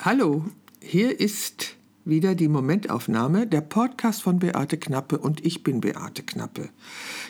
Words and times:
Hallo, 0.00 0.44
hier 0.80 1.20
ist 1.20 1.76
wieder 2.04 2.34
die 2.34 2.48
Momentaufnahme, 2.48 3.46
der 3.46 3.60
Podcast 3.60 4.22
von 4.22 4.40
Beate 4.40 4.76
Knappe 4.76 5.18
und 5.18 5.46
ich 5.46 5.62
bin 5.62 5.80
Beate 5.80 6.24
Knappe. 6.24 6.70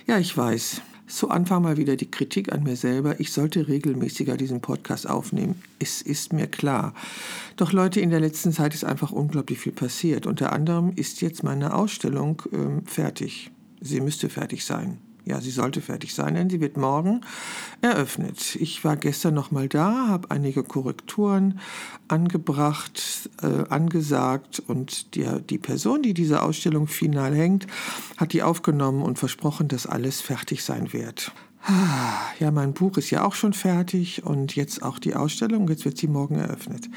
Ja, 0.07 0.19
ich 0.19 0.35
weiß, 0.35 0.81
zu 1.07 1.29
Anfang 1.29 1.63
mal 1.63 1.77
wieder 1.77 1.97
die 1.97 2.11
Kritik 2.11 2.53
an 2.53 2.63
mir 2.63 2.77
selber, 2.77 3.21
ich 3.21 3.33
sollte 3.33 3.69
regelmäßiger 3.69 4.39
diesen 4.39 4.63
Podcast 4.63 5.09
aufnehmen. 5.09 5.63
Es 5.79 6.01
ist 6.01 6.33
mir 6.33 6.47
klar. 6.47 6.95
Doch 7.57 7.73
Leute, 7.73 8.01
in 8.01 8.09
der 8.11 8.21
letzten 8.21 8.53
Zeit 8.53 8.73
ist 8.75 8.85
einfach 8.85 9.13
unglaublich 9.13 9.59
viel 9.59 9.73
passiert. 9.73 10.27
Unter 10.27 10.53
anderem 10.53 10.93
ist 10.97 11.21
jetzt 11.21 11.45
meine 11.45 11.75
Ausstellung 11.75 12.43
äh, 12.51 12.89
fertig. 12.89 13.51
Sie 13.81 14.01
müsste 14.01 14.31
fertig 14.31 14.65
sein. 14.65 14.99
Ja, 15.27 15.41
sie 15.41 15.51
sollte 15.51 15.81
fertig 15.81 16.15
sein, 16.15 16.35
denn 16.35 16.51
sie 16.51 16.61
wird 16.61 16.77
morgen 16.77 17.23
eröffnet. 17.81 18.57
Ich 18.57 18.85
war 18.85 18.97
gestern 18.97 19.33
noch 19.33 19.51
mal 19.51 19.69
da, 19.69 20.09
habe 20.09 20.31
einige 20.31 20.63
Korrekturen 20.63 21.61
angebracht, 22.09 23.31
äh, 23.43 23.65
angesagt 23.71 24.63
und 24.67 25.15
die, 25.15 25.27
die 25.49 25.59
Person, 25.59 26.03
die 26.03 26.13
diese 26.13 26.43
Ausstellung 26.43 26.89
final 26.89 27.35
hängt, 27.35 27.67
hat 28.19 28.35
die 28.35 28.43
aufgenommen 28.43 29.03
und 29.03 29.19
versprochen, 29.19 29.69
dass 29.69 29.87
alles 29.87 30.21
fertig 30.21 30.63
sein 30.63 30.93
wird. 30.93 31.33
Ja, 32.41 32.51
mein 32.51 32.75
Buch 32.75 32.99
ist 32.99 33.11
ja 33.11 33.25
auch 33.25 33.35
schon 33.35 33.55
fertig 33.55 34.23
und 34.23 34.55
jetzt 34.55 34.83
auch 34.83 34.99
die 34.99 35.15
Ausstellung. 35.15 35.67
Jetzt 35.69 35.87
wird 35.87 35.97
sie 35.97 36.09
morgen 36.09 36.35
eröffnet. 36.35 36.91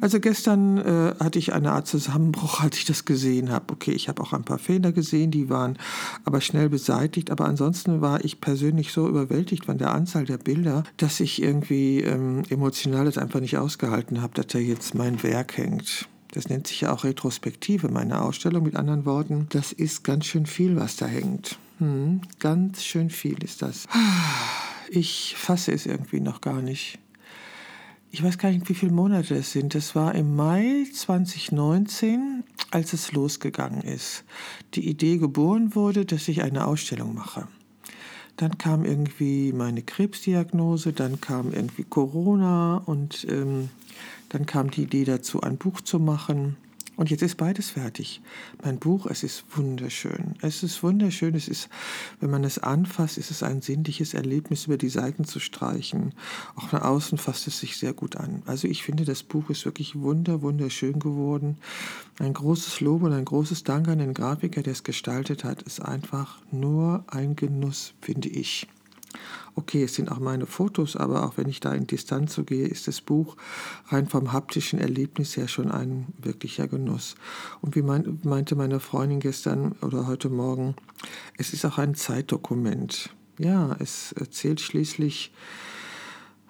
Also 0.00 0.18
gestern 0.18 0.78
äh, 0.78 1.14
hatte 1.20 1.38
ich 1.38 1.52
eine 1.52 1.70
Art 1.70 1.86
Zusammenbruch, 1.86 2.60
als 2.62 2.78
ich 2.78 2.84
das 2.84 3.04
gesehen 3.04 3.52
habe. 3.52 3.72
Okay, 3.72 3.92
ich 3.92 4.08
habe 4.08 4.20
auch 4.20 4.32
ein 4.32 4.42
paar 4.42 4.58
Fehler 4.58 4.90
gesehen, 4.90 5.30
die 5.30 5.48
waren 5.48 5.78
aber 6.24 6.40
schnell 6.40 6.68
beseitigt. 6.68 7.30
Aber 7.30 7.44
ansonsten 7.44 8.00
war 8.00 8.24
ich 8.24 8.40
persönlich 8.40 8.92
so 8.92 9.08
überwältigt 9.08 9.66
von 9.66 9.78
der 9.78 9.92
Anzahl 9.94 10.24
der 10.24 10.38
Bilder, 10.38 10.82
dass 10.96 11.20
ich 11.20 11.40
irgendwie 11.40 12.00
ähm, 12.00 12.42
emotional 12.48 13.04
das 13.04 13.18
einfach 13.18 13.40
nicht 13.40 13.56
ausgehalten 13.56 14.20
habe, 14.20 14.34
dass 14.34 14.48
da 14.48 14.58
jetzt 14.58 14.96
mein 14.96 15.22
Werk 15.22 15.56
hängt. 15.56 16.08
Das 16.32 16.48
nennt 16.48 16.66
sich 16.66 16.80
ja 16.80 16.92
auch 16.92 17.04
Retrospektive, 17.04 17.88
meine 17.88 18.20
Ausstellung 18.20 18.64
mit 18.64 18.74
anderen 18.74 19.04
Worten. 19.04 19.46
Das 19.50 19.70
ist 19.70 20.02
ganz 20.02 20.26
schön 20.26 20.46
viel, 20.46 20.76
was 20.76 20.96
da 20.96 21.06
hängt. 21.06 21.58
Hm, 21.78 22.20
ganz 22.40 22.82
schön 22.82 23.08
viel 23.08 23.42
ist 23.42 23.62
das. 23.62 23.86
Ich 24.90 25.34
fasse 25.36 25.72
es 25.72 25.86
irgendwie 25.86 26.20
noch 26.20 26.40
gar 26.40 26.62
nicht. 26.62 26.98
Ich 28.10 28.22
weiß 28.22 28.38
gar 28.38 28.50
nicht, 28.50 28.68
wie 28.68 28.74
viele 28.74 28.92
Monate 28.92 29.36
es 29.36 29.52
sind. 29.52 29.74
Das 29.74 29.94
war 29.94 30.14
im 30.14 30.34
Mai 30.34 30.86
2019, 30.92 32.42
als 32.70 32.94
es 32.94 33.12
losgegangen 33.12 33.82
ist. 33.82 34.24
Die 34.74 34.88
Idee 34.88 35.18
geboren 35.18 35.74
wurde, 35.74 36.06
dass 36.06 36.26
ich 36.26 36.42
eine 36.42 36.66
Ausstellung 36.66 37.14
mache. 37.14 37.46
Dann 38.38 38.56
kam 38.56 38.84
irgendwie 38.84 39.52
meine 39.52 39.82
Krebsdiagnose, 39.82 40.92
dann 40.92 41.20
kam 41.20 41.52
irgendwie 41.52 41.84
Corona 41.84 42.78
und 42.86 43.26
ähm, 43.28 43.68
dann 44.30 44.46
kam 44.46 44.70
die 44.70 44.84
Idee 44.84 45.04
dazu, 45.04 45.42
ein 45.42 45.58
Buch 45.58 45.80
zu 45.80 45.98
machen. 45.98 46.56
Und 46.98 47.10
jetzt 47.10 47.22
ist 47.22 47.36
beides 47.36 47.70
fertig. 47.70 48.20
Mein 48.60 48.80
Buch, 48.80 49.06
es 49.06 49.22
ist 49.22 49.44
wunderschön. 49.56 50.34
Es 50.42 50.64
ist 50.64 50.82
wunderschön. 50.82 51.36
Es 51.36 51.46
ist, 51.46 51.68
wenn 52.18 52.28
man 52.28 52.42
es 52.42 52.58
anfasst, 52.58 53.18
ist 53.18 53.30
es 53.30 53.44
ein 53.44 53.62
sinnliches 53.62 54.14
Erlebnis, 54.14 54.66
über 54.66 54.78
die 54.78 54.88
Seiten 54.88 55.22
zu 55.22 55.38
streichen. 55.38 56.12
Auch 56.56 56.72
nach 56.72 56.82
außen 56.82 57.16
fasst 57.16 57.46
es 57.46 57.60
sich 57.60 57.76
sehr 57.76 57.92
gut 57.92 58.16
an. 58.16 58.42
Also 58.46 58.66
ich 58.66 58.82
finde, 58.82 59.04
das 59.04 59.22
Buch 59.22 59.48
ist 59.48 59.64
wirklich 59.64 59.94
wunder, 59.94 60.42
wunderschön 60.42 60.98
geworden. 60.98 61.58
Ein 62.18 62.34
großes 62.34 62.80
Lob 62.80 63.04
und 63.04 63.12
ein 63.12 63.26
großes 63.26 63.62
Dank 63.62 63.86
an 63.86 64.00
den 64.00 64.12
Grafiker, 64.12 64.64
der 64.64 64.72
es 64.72 64.82
gestaltet 64.82 65.44
hat, 65.44 65.62
ist 65.62 65.80
einfach 65.80 66.38
nur 66.50 67.04
ein 67.06 67.36
Genuss, 67.36 67.94
finde 68.00 68.28
ich. 68.28 68.66
Okay, 69.54 69.84
es 69.84 69.94
sind 69.94 70.10
auch 70.10 70.20
meine 70.20 70.46
Fotos, 70.46 70.96
aber 70.96 71.24
auch 71.24 71.36
wenn 71.36 71.48
ich 71.48 71.60
da 71.60 71.72
in 71.72 71.86
Distanz 71.86 72.34
so 72.34 72.44
gehe, 72.44 72.66
ist 72.66 72.86
das 72.88 73.00
Buch 73.00 73.36
rein 73.88 74.06
vom 74.06 74.32
haptischen 74.32 74.78
Erlebnis 74.78 75.36
her 75.36 75.48
schon 75.48 75.70
ein 75.70 76.06
wirklicher 76.20 76.68
Genuss. 76.68 77.16
Und 77.60 77.74
wie 77.74 77.82
mein, 77.82 78.20
meinte 78.22 78.54
meine 78.54 78.80
Freundin 78.80 79.20
gestern 79.20 79.72
oder 79.82 80.06
heute 80.06 80.28
Morgen, 80.28 80.74
es 81.36 81.52
ist 81.52 81.64
auch 81.64 81.78
ein 81.78 81.94
Zeitdokument. 81.94 83.10
Ja, 83.38 83.76
es 83.78 84.12
erzählt 84.12 84.60
schließlich 84.60 85.32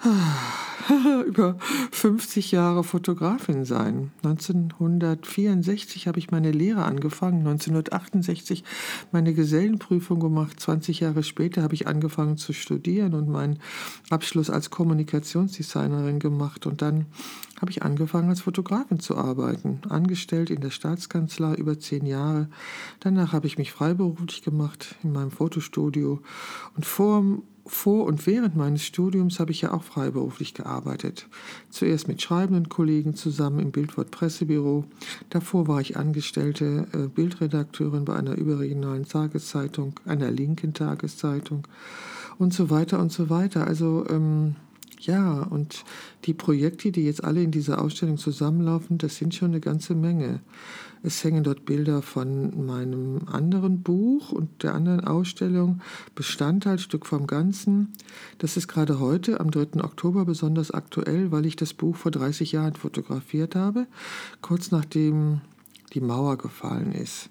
über 1.26 1.56
50 1.90 2.52
Jahre 2.52 2.84
Fotografin 2.84 3.64
sein. 3.64 4.12
1964 4.22 6.06
habe 6.06 6.18
ich 6.18 6.30
meine 6.30 6.50
Lehre 6.50 6.84
angefangen, 6.84 7.38
1968 7.38 8.64
meine 9.12 9.34
Gesellenprüfung 9.34 10.20
gemacht, 10.20 10.60
20 10.60 11.00
Jahre 11.00 11.22
später 11.22 11.62
habe 11.62 11.74
ich 11.74 11.86
angefangen 11.86 12.36
zu 12.36 12.52
studieren 12.52 13.14
und 13.14 13.28
meinen 13.28 13.58
Abschluss 14.10 14.50
als 14.50 14.70
Kommunikationsdesignerin 14.70 16.18
gemacht 16.18 16.66
und 16.66 16.80
dann 16.80 17.06
habe 17.60 17.72
ich 17.72 17.82
angefangen 17.82 18.28
als 18.28 18.42
Fotografin 18.42 19.00
zu 19.00 19.16
arbeiten, 19.16 19.80
angestellt 19.88 20.50
in 20.50 20.60
der 20.60 20.70
Staatskanzlei 20.70 21.54
über 21.54 21.78
zehn 21.78 22.06
Jahre. 22.06 22.48
Danach 23.00 23.32
habe 23.32 23.46
ich 23.48 23.58
mich 23.58 23.72
freiberuflich 23.72 24.42
gemacht 24.42 24.94
in 25.02 25.12
meinem 25.12 25.32
Fotostudio 25.32 26.20
und 26.76 26.86
vor 26.86 27.24
vor 27.70 28.06
und 28.06 28.26
während 28.26 28.56
meines 28.56 28.84
Studiums 28.84 29.40
habe 29.40 29.50
ich 29.50 29.62
ja 29.62 29.72
auch 29.72 29.82
freiberuflich 29.82 30.54
gearbeitet. 30.54 31.26
Zuerst 31.70 32.08
mit 32.08 32.22
schreibenden 32.22 32.68
Kollegen 32.68 33.14
zusammen 33.14 33.60
im 33.60 33.70
Bildwort 33.70 34.10
Pressebüro. 34.10 34.84
Davor 35.30 35.68
war 35.68 35.80
ich 35.80 35.96
angestellte 35.96 36.86
äh, 36.92 37.08
Bildredakteurin 37.08 38.04
bei 38.04 38.16
einer 38.16 38.36
überregionalen 38.36 39.06
Tageszeitung, 39.06 39.94
einer 40.04 40.30
linken 40.30 40.74
Tageszeitung 40.74 41.66
und 42.38 42.54
so 42.54 42.70
weiter 42.70 42.98
und 42.98 43.12
so 43.12 43.30
weiter. 43.30 43.66
Also 43.66 44.04
ähm, 44.08 44.56
ja, 45.00 45.42
und 45.42 45.84
die 46.24 46.34
Projekte, 46.34 46.90
die 46.92 47.04
jetzt 47.04 47.22
alle 47.22 47.42
in 47.42 47.50
dieser 47.50 47.80
Ausstellung 47.80 48.18
zusammenlaufen, 48.18 48.98
das 48.98 49.16
sind 49.16 49.34
schon 49.34 49.50
eine 49.50 49.60
ganze 49.60 49.94
Menge. 49.94 50.40
Es 51.02 51.22
hängen 51.22 51.44
dort 51.44 51.64
Bilder 51.64 52.02
von 52.02 52.66
meinem 52.66 53.20
anderen 53.26 53.82
Buch 53.82 54.32
und 54.32 54.62
der 54.62 54.74
anderen 54.74 55.04
Ausstellung, 55.04 55.80
Bestandteil, 56.14 56.78
Stück 56.78 57.06
vom 57.06 57.26
Ganzen. 57.26 57.92
Das 58.38 58.56
ist 58.56 58.66
gerade 58.66 58.98
heute, 58.98 59.38
am 59.38 59.50
3. 59.50 59.84
Oktober, 59.84 60.24
besonders 60.24 60.72
aktuell, 60.72 61.30
weil 61.30 61.46
ich 61.46 61.54
das 61.54 61.72
Buch 61.72 61.96
vor 61.96 62.10
30 62.10 62.52
Jahren 62.52 62.74
fotografiert 62.74 63.54
habe, 63.54 63.86
kurz 64.42 64.72
nachdem 64.72 65.40
die 65.94 66.00
Mauer 66.00 66.36
gefallen 66.36 66.92
ist. 66.92 67.30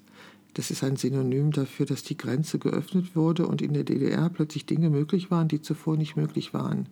Das 0.54 0.70
ist 0.70 0.82
ein 0.82 0.96
Synonym 0.96 1.52
dafür, 1.52 1.86
dass 1.86 2.02
die 2.02 2.16
Grenze 2.16 2.58
geöffnet 2.58 3.14
wurde 3.14 3.46
und 3.46 3.62
in 3.62 3.74
der 3.74 3.84
DDR 3.84 4.28
plötzlich 4.30 4.66
Dinge 4.66 4.90
möglich 4.90 5.30
waren, 5.30 5.46
die 5.46 5.60
zuvor 5.60 5.96
nicht 5.96 6.16
möglich 6.16 6.52
waren. 6.54 6.88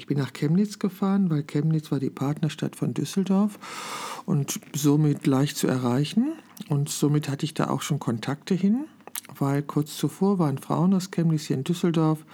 Ich 0.00 0.06
bin 0.06 0.16
nach 0.16 0.32
Chemnitz 0.32 0.78
gefahren, 0.78 1.28
weil 1.28 1.42
Chemnitz 1.42 1.92
war 1.92 2.00
die 2.00 2.08
Partnerstadt 2.08 2.74
von 2.74 2.94
Düsseldorf 2.94 3.58
und 4.24 4.58
somit 4.74 5.26
leicht 5.26 5.58
zu 5.58 5.66
erreichen. 5.66 6.32
Und 6.70 6.88
somit 6.88 7.28
hatte 7.28 7.44
ich 7.44 7.52
da 7.52 7.68
auch 7.68 7.82
schon 7.82 7.98
Kontakte 7.98 8.54
hin, 8.54 8.86
weil 9.38 9.62
kurz 9.62 9.98
zuvor 9.98 10.38
waren 10.38 10.56
Frauen 10.56 10.94
aus 10.94 11.10
Chemnitz 11.10 11.42
hier 11.42 11.56
in 11.56 11.64
Düsseldorf 11.64 12.24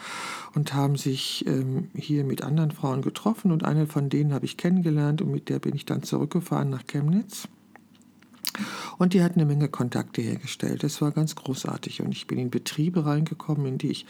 und 0.55 0.75
haben 0.75 0.95
sich 0.95 1.45
ähm, 1.49 1.91
hier 1.93 2.23
mit 2.23 2.45
anderen 2.45 2.71
Frauen 2.71 3.03
getroffen 3.03 3.51
und 3.51 3.65
eine 3.65 3.89
von 3.89 4.11
denen 4.11 4.33
habe 4.33 4.45
ich 4.45 4.57
kennengelernt 4.57 5.21
und 5.21 5.33
mit 5.33 5.49
der 5.49 5.59
bin 5.59 5.75
ich 5.75 5.85
dann 5.85 6.05
zurückgefahren 6.05 6.71
nach 6.71 6.87
Chemnitz. 6.87 7.49
Und 8.99 9.13
die 9.13 9.23
hat 9.23 9.35
eine 9.35 9.45
Menge 9.45 9.69
Kontakte 9.69 10.23
hergestellt. 10.23 10.83
Das 10.83 11.03
war 11.03 11.11
ganz 11.11 11.35
großartig. 11.35 12.03
Und 12.03 12.13
ich 12.13 12.27
bin 12.27 12.39
in 12.39 12.51
Betriebe 12.51 13.05
reingekommen, 13.05 13.67
in 13.67 13.79
die 13.79 13.91
ich 13.91 14.07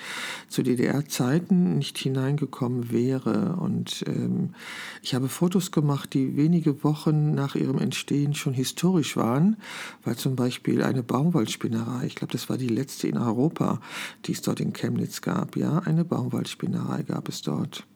zu 0.49 0.63
DDR-Zeiten 0.63 1.79
nicht 1.79 1.99
hineingekommen 1.99 2.93
wäre. 2.93 3.57
Und 3.57 4.05
ähm, 4.07 4.55
ich 5.03 5.15
habe 5.15 5.29
Fotos 5.29 5.73
gemacht, 5.73 6.15
die 6.15 6.37
wenige 6.37 6.85
Wochen 6.85 7.35
nach 7.35 7.55
ihrem 7.55 7.79
Entstehen 7.79 8.35
schon 8.35 8.55
historisch 8.55 9.17
waren, 9.17 9.57
weil 10.05 10.17
zum 10.17 10.37
Beispiel 10.37 10.83
eine 10.83 11.03
Baumwollspinnerei, 11.03 12.07
ich 12.07 12.15
glaube, 12.15 12.33
das 12.33 12.49
war 12.49 12.57
die 12.57 12.69
letzte 12.69 13.09
in 13.09 13.19
Europa, 13.19 13.81
die 14.25 14.33
es 14.33 14.43
dort 14.43 14.61
in 14.61 14.73
Chemnitz 14.73 15.21
gab. 15.21 15.57
Ja, 15.57 15.81
eine 15.81 16.05
Baumwollspinnerei 16.05 17.03
gab 17.03 17.29
es 17.29 17.43
dort. 17.43 17.87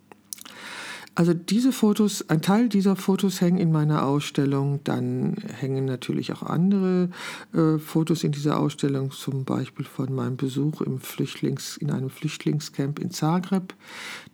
Also 1.21 1.35
diese 1.35 1.71
Fotos, 1.71 2.25
ein 2.31 2.41
Teil 2.41 2.71
dieser 2.71 2.97
Fotos 2.97 3.43
hängen 3.43 3.59
in 3.59 3.71
meiner 3.71 4.07
Ausstellung. 4.07 4.81
Dann 4.85 5.37
hängen 5.55 5.85
natürlich 5.85 6.33
auch 6.33 6.43
andere 6.43 7.11
äh, 7.53 7.77
Fotos 7.77 8.25
in 8.25 8.33
dieser 8.33 8.59
Ausstellung, 8.59 9.11
zum 9.11 9.45
Beispiel 9.45 9.85
von 9.85 10.15
meinem 10.15 10.39
Besuch 10.39 10.81
im 10.81 10.99
Flüchtlings, 10.99 11.77
in 11.77 11.91
einem 11.91 12.09
Flüchtlingscamp 12.09 12.99
in 12.99 13.11
Zagreb. 13.11 13.75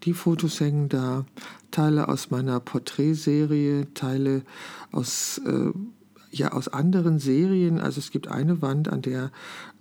Die 0.04 0.12
Fotos 0.12 0.60
hängen 0.60 0.88
da. 0.88 1.24
Teile 1.72 2.08
aus 2.08 2.30
meiner 2.30 2.60
Porträtserie, 2.60 3.92
Teile 3.94 4.42
aus 4.92 5.38
äh, 5.44 5.72
ja 6.38 6.52
aus 6.52 6.68
anderen 6.68 7.18
Serien. 7.18 7.78
Also 7.78 7.98
es 7.98 8.10
gibt 8.10 8.28
eine 8.28 8.62
Wand, 8.62 8.88
an 8.88 9.02
der 9.02 9.30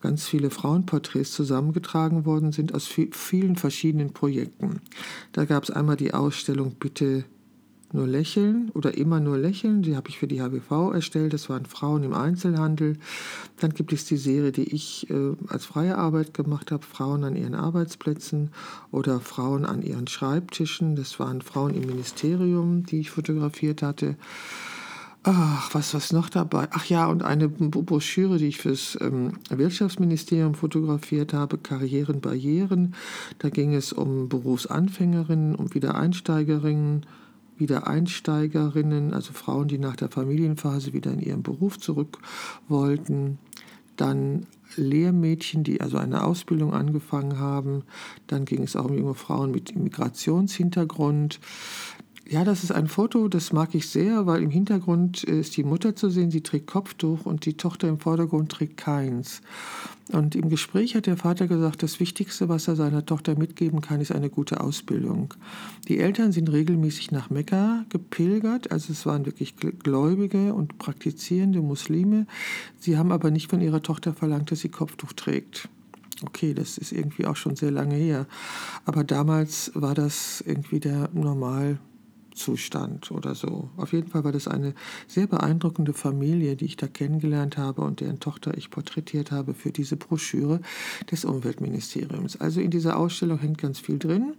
ganz 0.01 0.25
viele 0.27 0.49
Frauenporträts 0.49 1.31
zusammengetragen 1.31 2.25
worden 2.25 2.51
sind 2.51 2.73
aus 2.73 2.87
vielen 2.87 3.55
verschiedenen 3.55 4.13
Projekten. 4.13 4.81
Da 5.31 5.45
gab 5.45 5.63
es 5.63 5.71
einmal 5.71 5.97
die 5.97 6.13
Ausstellung 6.13 6.75
Bitte 6.79 7.25
nur 7.95 8.07
lächeln 8.07 8.69
oder 8.73 8.97
immer 8.97 9.19
nur 9.19 9.37
lächeln. 9.37 9.81
Die 9.81 9.95
habe 9.95 10.09
ich 10.09 10.19
für 10.19 10.27
die 10.27 10.41
HBV 10.41 10.93
erstellt. 10.93 11.33
Das 11.33 11.49
waren 11.49 11.65
Frauen 11.65 12.03
im 12.03 12.13
Einzelhandel. 12.13 12.97
Dann 13.59 13.73
gibt 13.73 13.93
es 13.93 14.05
die 14.05 14.17
Serie, 14.17 14.51
die 14.51 14.73
ich 14.73 15.09
äh, 15.09 15.35
als 15.47 15.65
freie 15.65 15.97
Arbeit 15.97 16.33
gemacht 16.33 16.71
habe, 16.71 16.85
Frauen 16.85 17.23
an 17.23 17.35
ihren 17.35 17.55
Arbeitsplätzen 17.55 18.51
oder 18.91 19.19
Frauen 19.19 19.65
an 19.65 19.81
ihren 19.81 20.07
Schreibtischen. 20.07 20.95
Das 20.95 21.19
waren 21.19 21.41
Frauen 21.41 21.73
im 21.73 21.87
Ministerium, 21.87 22.85
die 22.85 22.99
ich 22.99 23.11
fotografiert 23.11 23.81
hatte. 23.81 24.15
Ach, 25.27 25.73
was 25.73 25.95
was 25.95 26.13
noch 26.13 26.29
dabei? 26.29 26.67
Ach 26.69 26.85
ja, 26.85 27.07
und 27.07 27.23
eine 27.23 27.49
Broschüre, 27.49 28.37
die 28.37 28.45
ich 28.45 28.59
fürs 28.59 28.95
ähm, 29.01 29.39
Wirtschaftsministerium 29.49 30.53
fotografiert 30.53 31.33
habe, 31.33 31.57
Karrieren, 31.57 32.21
Barrieren. 32.21 32.93
Da 33.39 33.49
ging 33.49 33.73
es 33.73 33.91
um 33.91 34.29
Berufsanfängerinnen, 34.29 35.55
um 35.55 35.73
Wiedereinsteigerinnen, 35.73 37.07
Wiedereinsteigerinnen, 37.57 39.15
also 39.15 39.33
Frauen, 39.33 39.67
die 39.67 39.79
nach 39.79 39.95
der 39.95 40.09
Familienphase 40.09 40.93
wieder 40.93 41.11
in 41.11 41.21
ihren 41.21 41.41
Beruf 41.41 41.79
zurück 41.79 42.19
wollten. 42.67 43.39
Dann 43.95 44.45
Lehrmädchen, 44.75 45.63
die 45.63 45.81
also 45.81 45.97
eine 45.97 46.23
Ausbildung 46.23 46.71
angefangen 46.71 47.39
haben. 47.39 47.81
Dann 48.27 48.45
ging 48.45 48.61
es 48.61 48.75
auch 48.75 48.85
um 48.85 48.95
junge 48.95 49.15
Frauen 49.15 49.49
mit 49.49 49.75
Migrationshintergrund. 49.75 51.39
Ja, 52.27 52.43
das 52.43 52.63
ist 52.63 52.71
ein 52.71 52.87
Foto, 52.87 53.27
das 53.27 53.53
mag 53.53 53.75
ich 53.75 53.87
sehr, 53.87 54.25
weil 54.25 54.41
im 54.41 54.49
Hintergrund 54.49 55.23
ist 55.23 55.57
die 55.57 55.63
Mutter 55.63 55.95
zu 55.95 56.09
sehen, 56.09 56.31
sie 56.31 56.41
trägt 56.41 56.65
Kopftuch 56.65 57.27
und 57.27 57.45
die 57.45 57.55
Tochter 57.55 57.87
im 57.87 57.99
Vordergrund 57.99 58.51
trägt 58.51 58.77
keins. 58.77 59.43
Und 60.11 60.35
im 60.35 60.49
Gespräch 60.49 60.95
hat 60.95 61.05
der 61.05 61.17
Vater 61.17 61.45
gesagt, 61.45 61.83
das 61.83 61.99
Wichtigste, 61.99 62.49
was 62.49 62.67
er 62.67 62.75
seiner 62.75 63.05
Tochter 63.05 63.37
mitgeben 63.37 63.81
kann, 63.81 64.01
ist 64.01 64.11
eine 64.11 64.31
gute 64.31 64.61
Ausbildung. 64.61 65.35
Die 65.87 65.99
Eltern 65.99 66.31
sind 66.31 66.51
regelmäßig 66.51 67.11
nach 67.11 67.29
Mekka 67.29 67.85
gepilgert, 67.89 68.71
also 68.71 68.91
es 68.91 69.05
waren 69.05 69.27
wirklich 69.27 69.55
gläubige 69.57 70.55
und 70.55 70.79
praktizierende 70.79 71.61
Muslime. 71.61 72.25
Sie 72.79 72.97
haben 72.97 73.11
aber 73.11 73.29
nicht 73.29 73.51
von 73.51 73.61
ihrer 73.61 73.83
Tochter 73.83 74.13
verlangt, 74.13 74.49
dass 74.49 74.61
sie 74.61 74.69
Kopftuch 74.69 75.13
trägt. 75.13 75.69
Okay, 76.23 76.55
das 76.55 76.79
ist 76.79 76.91
irgendwie 76.91 77.27
auch 77.27 77.35
schon 77.35 77.55
sehr 77.55 77.71
lange 77.71 77.95
her. 77.95 78.25
Aber 78.85 79.03
damals 79.03 79.71
war 79.75 79.93
das 79.93 80.43
irgendwie 80.47 80.79
der 80.79 81.09
normal 81.13 81.77
Zustand 82.35 83.11
oder 83.11 83.33
so. 83.33 83.69
Auf 83.77 83.93
jeden 83.93 84.09
Fall 84.09 84.23
war 84.23 84.31
das 84.31 84.47
eine 84.47 84.73
sehr 85.07 85.27
beeindruckende 85.27 85.93
Familie, 85.93 86.55
die 86.55 86.65
ich 86.65 86.77
da 86.77 86.87
kennengelernt 86.87 87.57
habe 87.57 87.81
und 87.81 88.01
deren 88.01 88.19
Tochter 88.19 88.55
ich 88.57 88.69
porträtiert 88.69 89.31
habe 89.31 89.53
für 89.53 89.71
diese 89.71 89.95
Broschüre 89.95 90.59
des 91.09 91.25
Umweltministeriums. 91.25 92.39
Also 92.39 92.61
in 92.61 92.71
dieser 92.71 92.97
Ausstellung 92.97 93.39
hängt 93.39 93.57
ganz 93.57 93.79
viel 93.79 93.97
drin. 93.97 94.33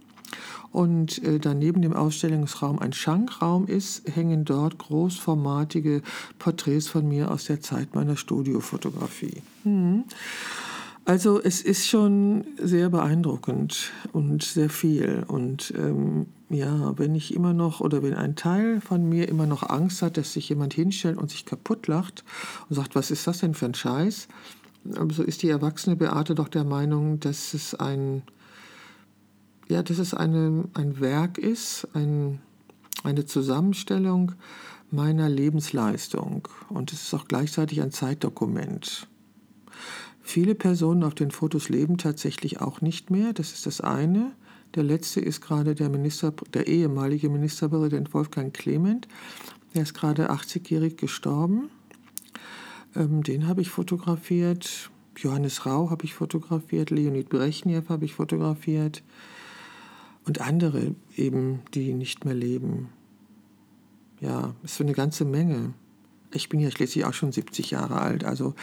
Und 0.71 1.23
äh, 1.23 1.39
da 1.39 1.53
neben 1.53 1.81
dem 1.81 1.93
Ausstellungsraum 1.93 2.79
ein 2.79 2.93
Schankraum 2.93 3.65
ist, 3.67 4.03
hängen 4.13 4.43
dort 4.45 4.77
großformatige 4.77 6.01
Porträts 6.39 6.87
von 6.87 7.07
mir 7.07 7.31
aus 7.31 7.45
der 7.45 7.61
Zeit 7.61 7.95
meiner 7.95 8.17
Studiofotografie. 8.17 9.41
Mhm. 9.63 10.03
Also 11.05 11.41
es 11.41 11.61
ist 11.61 11.87
schon 11.87 12.43
sehr 12.61 12.89
beeindruckend 12.89 13.93
und 14.11 14.43
sehr 14.43 14.69
viel. 14.69 15.23
Und 15.25 15.73
ähm, 15.77 16.25
ja, 16.49 16.97
wenn 16.97 17.13
ich 17.13 17.33
immer 17.33 17.53
noch 17.53 17.81
oder 17.81 18.01
wenn 18.03 18.13
ein 18.13 18.35
Teil 18.35 18.79
von 18.79 19.07
mir 19.07 19.27
immer 19.27 19.45
noch 19.45 19.63
Angst 19.69 20.01
hat, 20.01 20.17
dass 20.17 20.33
sich 20.33 20.47
jemand 20.47 20.73
hinstellt 20.73 21.17
und 21.17 21.29
sich 21.29 21.45
kaputt 21.45 21.87
lacht 21.87 22.23
und 22.69 22.75
sagt, 22.75 22.95
was 22.95 23.11
ist 23.11 23.27
das 23.27 23.39
denn 23.39 23.53
für 23.53 23.65
ein 23.65 23.73
Scheiß? 23.73 24.27
So 25.09 25.23
ist 25.23 25.43
die 25.43 25.49
erwachsene 25.49 25.97
Beate 25.97 26.35
doch 26.35 26.47
der 26.47 26.63
Meinung, 26.63 27.19
dass 27.19 27.53
es 27.53 27.75
ein, 27.75 28.21
ja, 29.67 29.83
dass 29.83 29.97
es 29.97 30.13
eine, 30.13 30.63
ein 30.73 31.01
Werk 31.01 31.37
ist, 31.37 31.87
ein, 31.93 32.39
eine 33.03 33.25
Zusammenstellung 33.25 34.31
meiner 34.89 35.27
Lebensleistung. 35.27 36.47
Und 36.69 36.93
es 36.93 37.03
ist 37.03 37.13
auch 37.13 37.25
gleichzeitig 37.25 37.81
ein 37.81 37.91
Zeitdokument. 37.91 39.07
Viele 40.21 40.55
Personen 40.55 41.03
auf 41.03 41.15
den 41.15 41.31
Fotos 41.31 41.67
leben 41.67 41.97
tatsächlich 41.97 42.61
auch 42.61 42.79
nicht 42.79 43.11
mehr. 43.11 43.33
Das 43.33 43.51
ist 43.51 43.65
das 43.65 43.81
eine. 43.81 44.31
Der 44.75 44.83
letzte 44.83 45.19
ist 45.19 45.41
gerade 45.41 45.75
der, 45.75 45.89
Minister, 45.89 46.33
der 46.53 46.67
ehemalige 46.67 47.29
Ministerpräsident 47.29 48.13
Wolfgang 48.13 48.53
Clement. 48.53 49.07
Der 49.73 49.83
ist 49.83 49.93
gerade 49.93 50.31
80-jährig 50.31 50.97
gestorben. 50.97 51.69
Ähm, 52.95 53.23
den 53.23 53.47
habe 53.47 53.61
ich 53.61 53.69
fotografiert. 53.69 54.89
Johannes 55.17 55.65
Rau 55.65 55.89
habe 55.89 56.05
ich 56.05 56.13
fotografiert. 56.13 56.89
Leonid 56.89 57.29
Brechnew 57.29 57.81
habe 57.89 58.05
ich 58.05 58.13
fotografiert. 58.13 59.03
Und 60.25 60.41
andere 60.41 60.95
eben, 61.15 61.61
die 61.73 61.93
nicht 61.93 62.25
mehr 62.25 62.33
leben. 62.33 62.89
Ja, 64.19 64.55
ist 64.63 64.75
so 64.75 64.83
eine 64.83 64.93
ganze 64.93 65.25
Menge. 65.25 65.73
Ich 66.33 66.49
bin 66.49 66.59
ja 66.59 66.69
schließlich 66.69 67.05
auch 67.05 67.13
schon 67.13 67.31
70 67.31 67.71
Jahre 67.71 68.01
alt, 68.01 68.25
also 68.25 68.53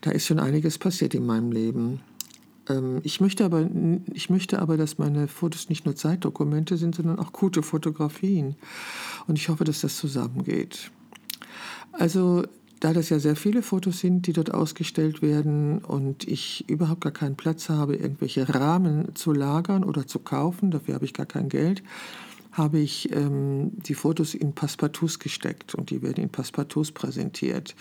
da 0.00 0.10
ist 0.10 0.26
schon 0.26 0.38
einiges 0.38 0.78
passiert 0.78 1.14
in 1.14 1.26
meinem 1.26 1.50
Leben. 1.50 2.00
Ähm, 2.68 3.00
ich 3.02 3.20
möchte, 3.20 3.44
aber, 3.44 3.68
ich 4.12 4.30
möchte 4.30 4.60
aber, 4.60 4.76
dass 4.76 4.98
meine 4.98 5.28
Fotos 5.28 5.68
nicht 5.68 5.84
nur 5.84 5.96
Zeitdokumente 5.96 6.76
sind, 6.76 6.94
sondern 6.94 7.18
auch 7.18 7.32
gute 7.32 7.62
Fotografien. 7.62 8.56
Und 9.26 9.38
ich 9.38 9.48
hoffe, 9.48 9.64
dass 9.64 9.80
das 9.80 9.96
zusammengeht. 9.96 10.90
Also 11.92 12.44
da 12.80 12.94
das 12.94 13.10
ja 13.10 13.18
sehr 13.18 13.36
viele 13.36 13.62
Fotos 13.62 14.00
sind, 14.00 14.26
die 14.26 14.32
dort 14.32 14.52
ausgestellt 14.52 15.20
werden 15.20 15.80
und 15.80 16.26
ich 16.26 16.68
überhaupt 16.68 17.02
gar 17.02 17.12
keinen 17.12 17.36
Platz 17.36 17.68
habe, 17.68 17.96
irgendwelche 17.96 18.48
Rahmen 18.48 19.14
zu 19.14 19.32
lagern 19.32 19.84
oder 19.84 20.06
zu 20.06 20.18
kaufen, 20.18 20.70
dafür 20.70 20.94
habe 20.94 21.04
ich 21.04 21.12
gar 21.12 21.26
kein 21.26 21.50
Geld, 21.50 21.82
habe 22.52 22.78
ich 22.78 23.12
ähm, 23.12 23.72
die 23.74 23.94
Fotos 23.94 24.34
in 24.34 24.54
Passepartouts 24.54 25.18
gesteckt 25.18 25.74
und 25.74 25.90
die 25.90 26.00
werden 26.00 26.24
in 26.24 26.30
Passepartouts 26.30 26.92
präsentiert. 26.92 27.74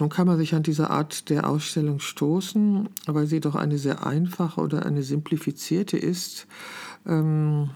Nun 0.00 0.08
kann 0.08 0.26
man 0.26 0.38
sich 0.38 0.54
an 0.54 0.62
diese 0.62 0.90
Art 0.90 1.28
der 1.28 1.48
Ausstellung 1.48 2.00
stoßen, 2.00 2.88
weil 3.06 3.26
sie 3.26 3.40
doch 3.40 3.54
eine 3.54 3.78
sehr 3.78 4.06
einfache 4.06 4.60
oder 4.60 4.86
eine 4.86 5.02
simplifizierte 5.02 5.98
ist. 5.98 6.46
Ähm, 7.06 7.70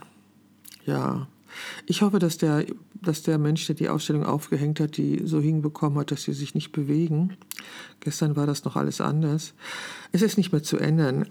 ja, 0.87 1.27
ich 1.87 2.03
hoffe, 2.03 2.19
dass 2.19 2.39
der, 2.39 2.65
dass 3.03 3.23
der 3.23 3.39
Mensch, 3.39 3.67
der 3.67 3.75
die 3.75 3.89
Ausstellung 3.89 4.25
aufgehängt 4.25 4.81
hat, 4.81 4.97
die 4.97 5.23
so 5.25 5.41
hinbekommen 5.41 5.99
hat, 5.99 6.11
dass 6.11 6.23
sie 6.23 6.33
sich 6.33 6.55
nicht 6.55 6.73
bewegen. 6.73 7.37
Gestern 8.01 8.37
war 8.37 8.47
das 8.47 8.65
noch 8.65 8.77
alles 8.77 9.01
anders. 9.01 9.55
Es 10.13 10.23
ist 10.23 10.39
nicht 10.39 10.53
mehr 10.53 10.63
zu 10.63 10.79
ändern. 10.79 11.27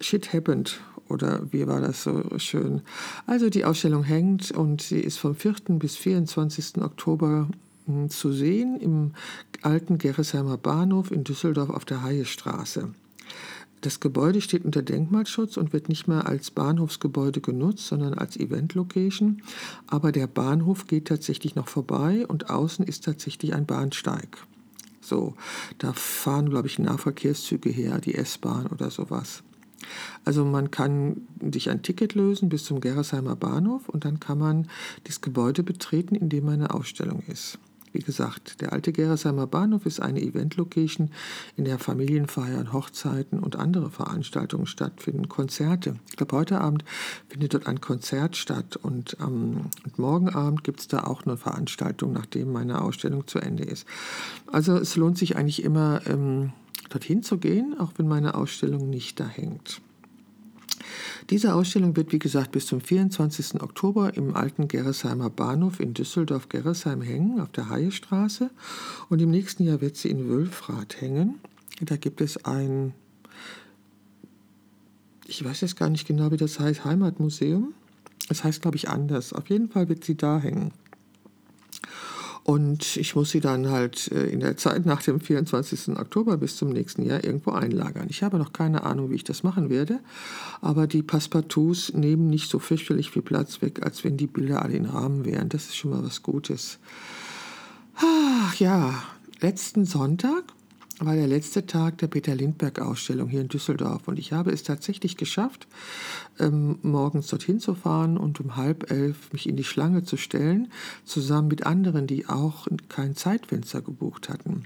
Shit 0.00 0.32
happened 0.32 0.80
oder 1.08 1.42
wie 1.50 1.66
war 1.66 1.80
das 1.80 2.04
so 2.04 2.24
schön? 2.38 2.82
Also 3.26 3.50
die 3.50 3.64
Ausstellung 3.64 4.04
hängt 4.04 4.50
und 4.52 4.80
sie 4.80 5.00
ist 5.00 5.18
vom 5.18 5.34
4. 5.34 5.54
bis 5.70 5.96
24. 5.96 6.82
Oktober 6.82 7.48
zu 8.08 8.32
sehen 8.32 8.76
im 8.80 9.12
alten 9.62 9.98
Gerresheimer 9.98 10.56
Bahnhof 10.56 11.10
in 11.10 11.24
Düsseldorf 11.24 11.70
auf 11.70 11.84
der 11.84 12.02
Haiestraße. 12.02 12.90
Das 13.80 13.98
Gebäude 14.00 14.42
steht 14.42 14.66
unter 14.66 14.82
Denkmalschutz 14.82 15.56
und 15.56 15.72
wird 15.72 15.88
nicht 15.88 16.06
mehr 16.06 16.26
als 16.26 16.50
Bahnhofsgebäude 16.50 17.40
genutzt, 17.40 17.86
sondern 17.86 18.12
als 18.14 18.36
Event-Location. 18.36 19.42
Aber 19.86 20.12
der 20.12 20.26
Bahnhof 20.26 20.86
geht 20.86 21.08
tatsächlich 21.08 21.54
noch 21.54 21.68
vorbei 21.68 22.26
und 22.26 22.50
außen 22.50 22.84
ist 22.84 23.04
tatsächlich 23.04 23.54
ein 23.54 23.64
Bahnsteig. 23.64 24.46
So, 25.00 25.34
da 25.78 25.94
fahren, 25.94 26.50
glaube 26.50 26.68
ich, 26.68 26.78
Nahverkehrszüge 26.78 27.70
her, 27.70 27.98
die 28.00 28.14
S-Bahn 28.14 28.66
oder 28.66 28.90
sowas. 28.90 29.42
Also 30.26 30.44
man 30.44 30.70
kann 30.70 31.22
sich 31.52 31.70
ein 31.70 31.82
Ticket 31.82 32.14
lösen 32.14 32.50
bis 32.50 32.64
zum 32.64 32.80
Gerresheimer 32.80 33.34
Bahnhof 33.34 33.88
und 33.88 34.04
dann 34.04 34.20
kann 34.20 34.38
man 34.38 34.68
das 35.04 35.22
Gebäude 35.22 35.62
betreten, 35.62 36.14
in 36.14 36.28
dem 36.28 36.48
eine 36.48 36.74
Ausstellung 36.74 37.22
ist. 37.28 37.58
Wie 37.92 38.00
gesagt, 38.00 38.60
der 38.60 38.72
alte 38.72 38.92
Gerresheimer 38.92 39.46
Bahnhof 39.46 39.84
ist 39.84 40.00
eine 40.00 40.22
Event-Location, 40.22 41.10
in 41.56 41.64
der 41.64 41.78
Familienfeiern, 41.78 42.72
Hochzeiten 42.72 43.40
und 43.40 43.56
andere 43.56 43.90
Veranstaltungen 43.90 44.66
stattfinden, 44.66 45.28
Konzerte. 45.28 45.96
Ich 46.10 46.16
glaube, 46.16 46.36
heute 46.36 46.60
Abend 46.60 46.84
findet 47.28 47.54
dort 47.54 47.66
ein 47.66 47.80
Konzert 47.80 48.36
statt 48.36 48.76
und, 48.76 49.16
ähm, 49.20 49.70
und 49.84 49.98
morgen 49.98 50.28
Abend 50.28 50.62
gibt 50.62 50.80
es 50.80 50.88
da 50.88 51.04
auch 51.04 51.24
eine 51.24 51.36
Veranstaltung, 51.36 52.12
nachdem 52.12 52.52
meine 52.52 52.80
Ausstellung 52.80 53.26
zu 53.26 53.40
Ende 53.40 53.64
ist. 53.64 53.86
Also 54.46 54.76
es 54.76 54.94
lohnt 54.94 55.18
sich 55.18 55.36
eigentlich 55.36 55.64
immer, 55.64 56.00
ähm, 56.06 56.52
dorthin 56.90 57.22
zu 57.22 57.38
gehen, 57.38 57.74
auch 57.78 57.92
wenn 57.96 58.06
meine 58.06 58.34
Ausstellung 58.34 58.88
nicht 58.88 59.18
da 59.18 59.26
hängt. 59.26 59.80
Diese 61.30 61.54
Ausstellung 61.54 61.94
wird, 61.94 62.12
wie 62.12 62.18
gesagt, 62.18 62.50
bis 62.50 62.66
zum 62.66 62.80
24. 62.80 63.62
Oktober 63.62 64.16
im 64.16 64.34
alten 64.34 64.66
Gerresheimer 64.66 65.30
Bahnhof 65.30 65.78
in 65.78 65.94
Düsseldorf-Gerresheim 65.94 67.02
hängen, 67.02 67.40
auf 67.40 67.52
der 67.52 67.68
Haiestraße. 67.68 68.50
Und 69.08 69.22
im 69.22 69.30
nächsten 69.30 69.62
Jahr 69.62 69.80
wird 69.80 69.96
sie 69.96 70.10
in 70.10 70.28
Wülfrath 70.28 71.00
hängen. 71.00 71.38
Da 71.80 71.96
gibt 71.96 72.20
es 72.20 72.44
ein, 72.44 72.94
ich 75.24 75.44
weiß 75.44 75.60
jetzt 75.60 75.76
gar 75.76 75.88
nicht 75.88 76.08
genau, 76.08 76.32
wie 76.32 76.36
das 76.36 76.58
heißt, 76.58 76.84
Heimatmuseum. 76.84 77.74
Es 78.22 78.38
das 78.38 78.44
heißt, 78.44 78.62
glaube 78.62 78.76
ich, 78.76 78.88
anders. 78.88 79.32
Auf 79.32 79.48
jeden 79.50 79.68
Fall 79.68 79.88
wird 79.88 80.02
sie 80.02 80.16
da 80.16 80.40
hängen. 80.40 80.72
Und 82.42 82.96
ich 82.96 83.14
muss 83.14 83.30
sie 83.30 83.40
dann 83.40 83.68
halt 83.68 84.10
äh, 84.12 84.26
in 84.26 84.40
der 84.40 84.56
Zeit 84.56 84.86
nach 84.86 85.02
dem 85.02 85.20
24. 85.20 85.96
Oktober 85.96 86.36
bis 86.36 86.56
zum 86.56 86.70
nächsten 86.70 87.02
Jahr 87.02 87.22
irgendwo 87.22 87.50
einlagern. 87.50 88.06
Ich 88.08 88.22
habe 88.22 88.38
noch 88.38 88.52
keine 88.52 88.82
Ahnung, 88.84 89.10
wie 89.10 89.16
ich 89.16 89.24
das 89.24 89.42
machen 89.42 89.68
werde, 89.68 90.00
aber 90.60 90.86
die 90.86 91.02
Passepartouts 91.02 91.92
nehmen 91.92 92.28
nicht 92.28 92.50
so 92.50 92.58
fürchterlich 92.58 93.10
viel 93.10 93.22
Platz 93.22 93.60
weg, 93.62 93.84
als 93.84 94.04
wenn 94.04 94.16
die 94.16 94.26
Bilder 94.26 94.62
alle 94.62 94.74
in 94.74 94.86
Rahmen 94.86 95.24
wären. 95.24 95.48
Das 95.48 95.66
ist 95.66 95.76
schon 95.76 95.90
mal 95.90 96.02
was 96.02 96.22
Gutes. 96.22 96.78
Ach 97.96 98.54
ja, 98.56 99.02
letzten 99.40 99.84
Sonntag 99.84 100.44
war 101.00 101.14
der 101.14 101.26
letzte 101.26 101.66
Tag 101.66 101.98
der 101.98 102.08
Peter 102.08 102.34
Lindbergh-Ausstellung 102.34 103.28
hier 103.28 103.40
in 103.40 103.48
Düsseldorf. 103.48 104.06
Und 104.06 104.18
ich 104.18 104.32
habe 104.32 104.50
es 104.50 104.62
tatsächlich 104.62 105.16
geschafft, 105.16 105.66
ähm, 106.38 106.78
morgens 106.82 107.28
dorthin 107.28 107.58
zu 107.58 107.74
fahren 107.74 108.18
und 108.18 108.40
um 108.40 108.56
halb 108.56 108.90
elf 108.90 109.32
mich 109.32 109.48
in 109.48 109.56
die 109.56 109.64
Schlange 109.64 110.04
zu 110.04 110.16
stellen, 110.16 110.70
zusammen 111.04 111.48
mit 111.48 111.64
anderen, 111.66 112.06
die 112.06 112.28
auch 112.28 112.68
kein 112.88 113.16
Zeitfenster 113.16 113.80
gebucht 113.80 114.28
hatten. 114.28 114.64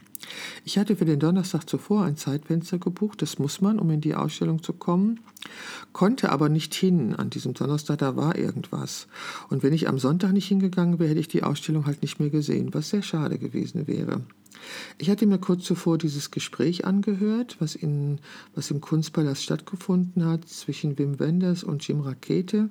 Ich 0.65 0.79
hatte 0.79 0.97
für 0.97 1.05
den 1.05 1.21
Donnerstag 1.21 1.69
zuvor 1.69 2.05
ein 2.05 2.17
Zeitfenster 2.17 2.79
gebucht, 2.79 3.23
das 3.23 3.39
muss 3.39 3.61
man, 3.61 3.79
um 3.79 3.91
in 3.91 4.01
die 4.01 4.15
Ausstellung 4.15 4.63
zu 4.63 4.73
kommen, 4.73 5.21
konnte 5.93 6.33
aber 6.33 6.49
nicht 6.49 6.75
hin 6.75 7.15
an 7.15 7.31
diesem 7.31 7.55
Donnerstag, 7.55 7.99
da 7.99 8.17
war 8.17 8.37
irgendwas. 8.37 9.07
Und 9.51 9.63
wenn 9.63 9.75
ich 9.75 9.89
am 9.89 9.99
Sonntag 9.99 10.33
nicht 10.33 10.49
hingegangen 10.49 10.99
wäre, 10.99 11.11
hätte 11.11 11.21
ich 11.21 11.29
die 11.29 11.43
Ausstellung 11.43 11.87
halt 11.87 12.03
nicht 12.03 12.19
mehr 12.19 12.31
gesehen, 12.31 12.73
was 12.73 12.91
sehr 12.91 13.03
schade 13.03 13.39
gewesen 13.39 13.87
wäre. 13.87 14.23
Ich 14.99 15.11
hatte 15.11 15.27
mir 15.27 15.39
kurz 15.39 15.65
zuvor 15.65 15.99
dieses 15.99 16.31
Gespräch 16.31 16.85
angehört, 16.85 17.57
was, 17.59 17.75
in, 17.75 18.19
was 18.55 18.71
im 18.71 18.81
Kunstpalast 18.81 19.43
stattgefunden 19.43 20.25
hat 20.25 20.49
zwischen 20.49 20.99
Wim 20.99 21.19
Wenders 21.19 21.65
und 21.65 21.87
Jim 21.87 22.01
Rakete 22.01 22.69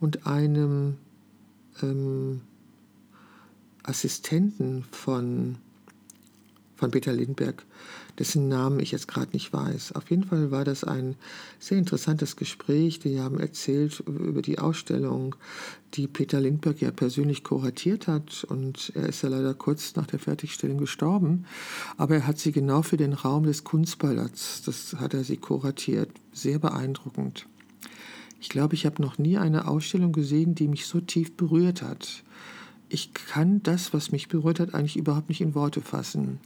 und 0.00 0.26
einem 0.26 0.96
ähm, 1.82 2.40
Assistenten 3.82 4.84
von 4.90 5.56
von 6.76 6.90
Peter 6.90 7.12
Lindbergh, 7.12 7.62
dessen 8.18 8.48
Namen 8.48 8.80
ich 8.80 8.92
jetzt 8.92 9.08
gerade 9.08 9.32
nicht 9.32 9.52
weiß. 9.52 9.92
Auf 9.92 10.10
jeden 10.10 10.24
Fall 10.24 10.50
war 10.50 10.64
das 10.64 10.84
ein 10.84 11.16
sehr 11.58 11.78
interessantes 11.78 12.36
Gespräch. 12.36 13.00
Die 13.00 13.20
haben 13.20 13.40
erzählt 13.40 14.00
über 14.00 14.42
die 14.42 14.58
Ausstellung, 14.58 15.34
die 15.94 16.06
Peter 16.06 16.40
Lindbergh 16.40 16.84
ja 16.84 16.90
persönlich 16.90 17.44
kuratiert 17.44 18.06
hat. 18.06 18.44
Und 18.44 18.92
er 18.94 19.08
ist 19.08 19.22
ja 19.22 19.28
leider 19.28 19.54
kurz 19.54 19.96
nach 19.96 20.06
der 20.06 20.18
Fertigstellung 20.18 20.78
gestorben. 20.78 21.46
Aber 21.96 22.16
er 22.16 22.26
hat 22.26 22.38
sie 22.38 22.52
genau 22.52 22.82
für 22.82 22.96
den 22.96 23.12
Raum 23.12 23.44
des 23.44 23.64
Kunstpalasts, 23.64 24.62
das 24.62 25.00
hat 25.00 25.14
er 25.14 25.24
sie 25.24 25.36
kuratiert. 25.36 26.10
Sehr 26.32 26.58
beeindruckend. 26.58 27.46
Ich 28.40 28.48
glaube, 28.48 28.74
ich 28.74 28.84
habe 28.84 29.00
noch 29.00 29.18
nie 29.18 29.38
eine 29.38 29.66
Ausstellung 29.66 30.12
gesehen, 30.12 30.54
die 30.54 30.68
mich 30.68 30.86
so 30.86 31.00
tief 31.00 31.36
berührt 31.36 31.82
hat 31.82 32.24
ich 32.94 33.12
kann 33.12 33.60
das, 33.64 33.92
was 33.92 34.12
mich 34.12 34.28
berührt 34.28 34.60
hat, 34.60 34.72
eigentlich 34.72 34.96
überhaupt 34.96 35.28
nicht 35.28 35.40
in 35.40 35.56
Worte 35.56 35.80
fassen. 35.80 36.38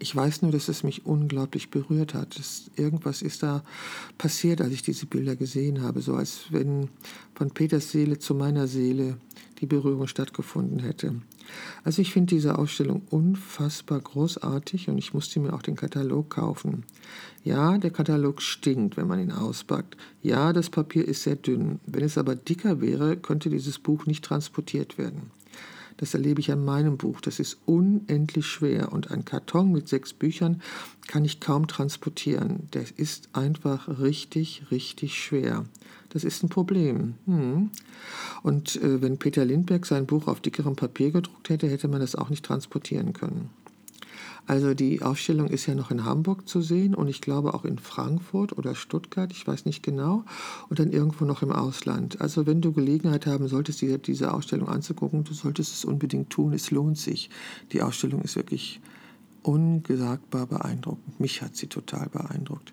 Ich 0.00 0.14
weiß 0.14 0.42
nur, 0.42 0.50
dass 0.50 0.66
es 0.66 0.82
mich 0.82 1.06
unglaublich 1.06 1.70
berührt 1.70 2.12
hat. 2.12 2.36
Das, 2.40 2.72
irgendwas 2.74 3.22
ist 3.22 3.44
da 3.44 3.62
passiert, 4.18 4.60
als 4.60 4.72
ich 4.72 4.82
diese 4.82 5.06
Bilder 5.06 5.36
gesehen 5.36 5.80
habe, 5.80 6.00
so 6.00 6.16
als 6.16 6.46
wenn 6.50 6.88
von 7.36 7.52
Peters 7.52 7.92
Seele 7.92 8.18
zu 8.18 8.34
meiner 8.34 8.66
Seele 8.66 9.16
die 9.60 9.66
Berührung 9.66 10.08
stattgefunden 10.08 10.80
hätte. 10.80 11.14
Also 11.84 12.02
ich 12.02 12.12
finde 12.12 12.34
diese 12.34 12.58
Ausstellung 12.58 13.02
unfassbar 13.10 14.00
großartig 14.00 14.88
und 14.88 14.98
ich 14.98 15.14
musste 15.14 15.38
mir 15.38 15.52
auch 15.52 15.62
den 15.62 15.76
Katalog 15.76 16.30
kaufen. 16.30 16.82
Ja, 17.44 17.78
der 17.78 17.92
Katalog 17.92 18.42
stinkt, 18.42 18.96
wenn 18.96 19.06
man 19.06 19.20
ihn 19.20 19.30
auspackt. 19.30 19.96
Ja, 20.20 20.52
das 20.52 20.68
Papier 20.68 21.06
ist 21.06 21.22
sehr 21.22 21.36
dünn. 21.36 21.78
Wenn 21.86 22.02
es 22.02 22.18
aber 22.18 22.34
dicker 22.34 22.80
wäre, 22.80 23.16
könnte 23.16 23.50
dieses 23.50 23.78
Buch 23.78 24.06
nicht 24.06 24.24
transportiert 24.24 24.98
werden. 24.98 25.30
Das 25.96 26.14
erlebe 26.14 26.40
ich 26.40 26.50
an 26.50 26.64
meinem 26.64 26.96
Buch. 26.96 27.20
Das 27.20 27.38
ist 27.38 27.58
unendlich 27.66 28.46
schwer 28.46 28.92
und 28.92 29.10
ein 29.10 29.24
Karton 29.24 29.72
mit 29.72 29.88
sechs 29.88 30.12
Büchern 30.12 30.60
kann 31.06 31.24
ich 31.24 31.40
kaum 31.40 31.66
transportieren. 31.66 32.68
Der 32.72 32.84
ist 32.96 33.28
einfach 33.32 34.00
richtig, 34.00 34.64
richtig 34.70 35.22
schwer. 35.22 35.64
Das 36.10 36.24
ist 36.24 36.42
ein 36.42 36.48
Problem. 36.48 37.14
Hm. 37.26 37.70
Und 38.42 38.76
äh, 38.76 39.00
wenn 39.00 39.18
Peter 39.18 39.44
Lindbergh 39.44 39.86
sein 39.86 40.06
Buch 40.06 40.28
auf 40.28 40.40
dickerem 40.40 40.76
Papier 40.76 41.10
gedruckt 41.10 41.48
hätte, 41.48 41.68
hätte 41.68 41.88
man 41.88 42.00
das 42.00 42.14
auch 42.14 42.28
nicht 42.28 42.44
transportieren 42.44 43.12
können. 43.12 43.50
Also 44.46 44.74
die 44.74 45.02
Ausstellung 45.02 45.48
ist 45.48 45.66
ja 45.66 45.74
noch 45.74 45.90
in 45.90 46.04
Hamburg 46.04 46.48
zu 46.48 46.62
sehen 46.62 46.94
und 46.94 47.08
ich 47.08 47.20
glaube 47.20 47.54
auch 47.54 47.64
in 47.64 47.78
Frankfurt 47.78 48.56
oder 48.58 48.74
Stuttgart, 48.74 49.30
ich 49.30 49.46
weiß 49.46 49.64
nicht 49.66 49.82
genau, 49.82 50.24
und 50.68 50.78
dann 50.78 50.90
irgendwo 50.90 51.24
noch 51.24 51.42
im 51.42 51.52
Ausland. 51.52 52.20
Also 52.20 52.44
wenn 52.46 52.60
du 52.60 52.72
Gelegenheit 52.72 53.26
haben 53.26 53.46
solltest, 53.46 53.80
diese, 53.80 53.98
diese 53.98 54.34
Ausstellung 54.34 54.68
anzugucken, 54.68 55.24
du 55.24 55.32
solltest 55.32 55.72
es 55.72 55.84
unbedingt 55.84 56.30
tun, 56.30 56.52
es 56.52 56.70
lohnt 56.70 56.98
sich. 56.98 57.30
Die 57.72 57.82
Ausstellung 57.82 58.22
ist 58.22 58.36
wirklich 58.36 58.80
ungesagbar 59.42 60.46
beeindruckend. 60.46 61.20
Mich 61.20 61.42
hat 61.42 61.56
sie 61.56 61.66
total 61.66 62.08
beeindruckt. 62.08 62.72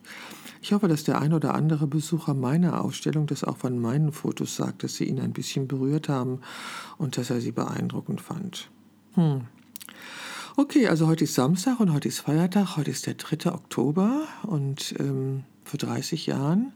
Ich 0.61 0.73
hoffe, 0.73 0.87
dass 0.87 1.03
der 1.03 1.21
ein 1.21 1.33
oder 1.33 1.55
andere 1.55 1.87
Besucher 1.87 2.33
meiner 2.33 2.83
Ausstellung 2.83 3.27
das 3.27 3.43
auch 3.43 3.57
von 3.57 3.79
meinen 3.79 4.11
Fotos 4.11 4.55
sagt, 4.55 4.83
dass 4.83 4.95
sie 4.95 5.05
ihn 5.05 5.19
ein 5.19 5.33
bisschen 5.33 5.67
berührt 5.67 6.09
haben 6.09 6.41
und 6.97 7.17
dass 7.17 7.29
er 7.29 7.41
sie 7.41 7.51
beeindruckend 7.51 8.21
fand. 8.21 8.69
Hm. 9.13 9.41
Okay, 10.59 10.87
also 10.89 11.07
heute 11.07 11.23
ist 11.23 11.35
Samstag 11.35 11.79
und 11.79 11.93
heute 11.93 12.09
ist 12.09 12.19
Feiertag. 12.19 12.75
Heute 12.75 12.91
ist 12.91 13.07
der 13.07 13.13
3. 13.13 13.53
Oktober 13.53 14.27
und 14.43 14.93
ähm, 14.99 15.45
vor 15.63 15.77
30 15.77 16.25
Jahren 16.25 16.73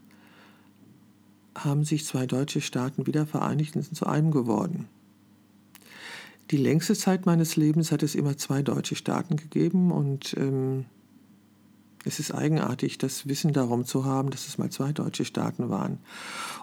haben 1.54 1.84
sich 1.84 2.06
zwei 2.06 2.24
deutsche 2.24 2.62
Staaten 2.62 3.06
wieder 3.06 3.26
vereinigt 3.26 3.76
und 3.76 3.82
sind 3.82 3.94
zu 3.94 4.06
einem 4.06 4.30
geworden. 4.30 4.88
Die 6.50 6.56
längste 6.56 6.94
Zeit 6.94 7.26
meines 7.26 7.56
Lebens 7.56 7.92
hat 7.92 8.02
es 8.02 8.14
immer 8.14 8.38
zwei 8.38 8.62
deutsche 8.62 8.96
Staaten 8.96 9.36
gegeben 9.36 9.92
und 9.92 10.34
ähm, 10.38 10.86
es 12.04 12.18
ist 12.18 12.32
eigenartig, 12.32 12.98
das 12.98 13.26
Wissen 13.28 13.52
darum 13.52 13.84
zu 13.84 14.04
haben, 14.04 14.30
dass 14.30 14.46
es 14.46 14.58
mal 14.58 14.70
zwei 14.70 14.92
deutsche 14.92 15.24
Staaten 15.24 15.70
waren. 15.70 15.98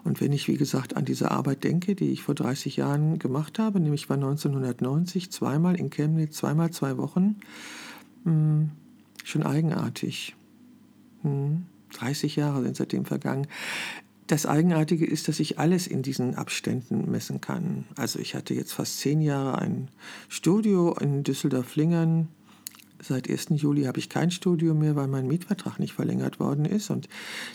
Und 0.03 0.21
wenn 0.21 0.33
ich, 0.33 0.47
wie 0.47 0.57
gesagt, 0.57 0.95
an 0.95 1.05
diese 1.05 1.31
Arbeit 1.31 1.63
denke, 1.63 1.95
die 1.95 2.11
ich 2.11 2.23
vor 2.23 2.35
30 2.35 2.77
Jahren 2.77 3.19
gemacht 3.19 3.59
habe, 3.59 3.79
nämlich 3.79 4.09
war 4.09 4.17
1990 4.17 5.31
zweimal 5.31 5.75
in 5.75 5.89
Chemnitz, 5.89 6.37
zweimal 6.37 6.71
zwei 6.71 6.97
Wochen, 6.97 7.37
mh, 8.23 8.31
hm, 8.31 8.71
schon 9.23 9.43
eigenartig. 9.43 10.35
Hm, 11.23 11.65
30 11.93 12.35
Jahre 12.35 12.63
sind 12.63 12.75
seitdem 12.75 13.05
vergangen. 13.05 13.47
Das 14.27 14.45
Eigenartige 14.45 15.05
ist, 15.05 15.27
dass 15.27 15.41
ich 15.41 15.59
alles 15.59 15.87
in 15.87 16.03
diesen 16.03 16.35
Abständen 16.35 17.11
messen 17.11 17.41
kann. 17.41 17.83
Also 17.97 18.17
ich 18.19 18.33
hatte 18.33 18.53
jetzt 18.53 18.71
fast 18.71 18.99
zehn 18.99 19.21
Jahre 19.21 19.59
ein 19.59 19.89
Studio 20.29 20.95
in 21.01 21.23
Düsseldorf-Lingern, 21.23 22.29
Seit 23.03 23.29
1. 23.29 23.47
Juli 23.55 23.83
habe 23.83 23.99
ich 23.99 24.09
kein 24.09 24.31
Studio 24.31 24.73
mehr, 24.73 24.95
weil 24.95 25.07
mein 25.07 25.27
Mietvertrag 25.27 25.79
nicht 25.79 25.93
verlängert 25.93 26.39
worden 26.39 26.65
ist. 26.65 26.89
Und 26.89 27.09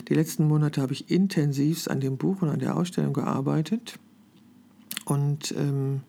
die 0.09 0.13
letzten 0.13 0.47
Monate 0.47 0.81
habe 0.81 0.93
ich 0.93 1.09
intensivst 1.09 1.89
an 1.89 2.01
dem 2.01 2.17
Buch 2.17 2.41
und 2.41 2.49
an 2.49 2.59
der 2.59 2.75
Ausstellung 2.75 3.13
gearbeitet. 3.13 3.97
Und 5.05 5.53
ähm, 5.57 6.01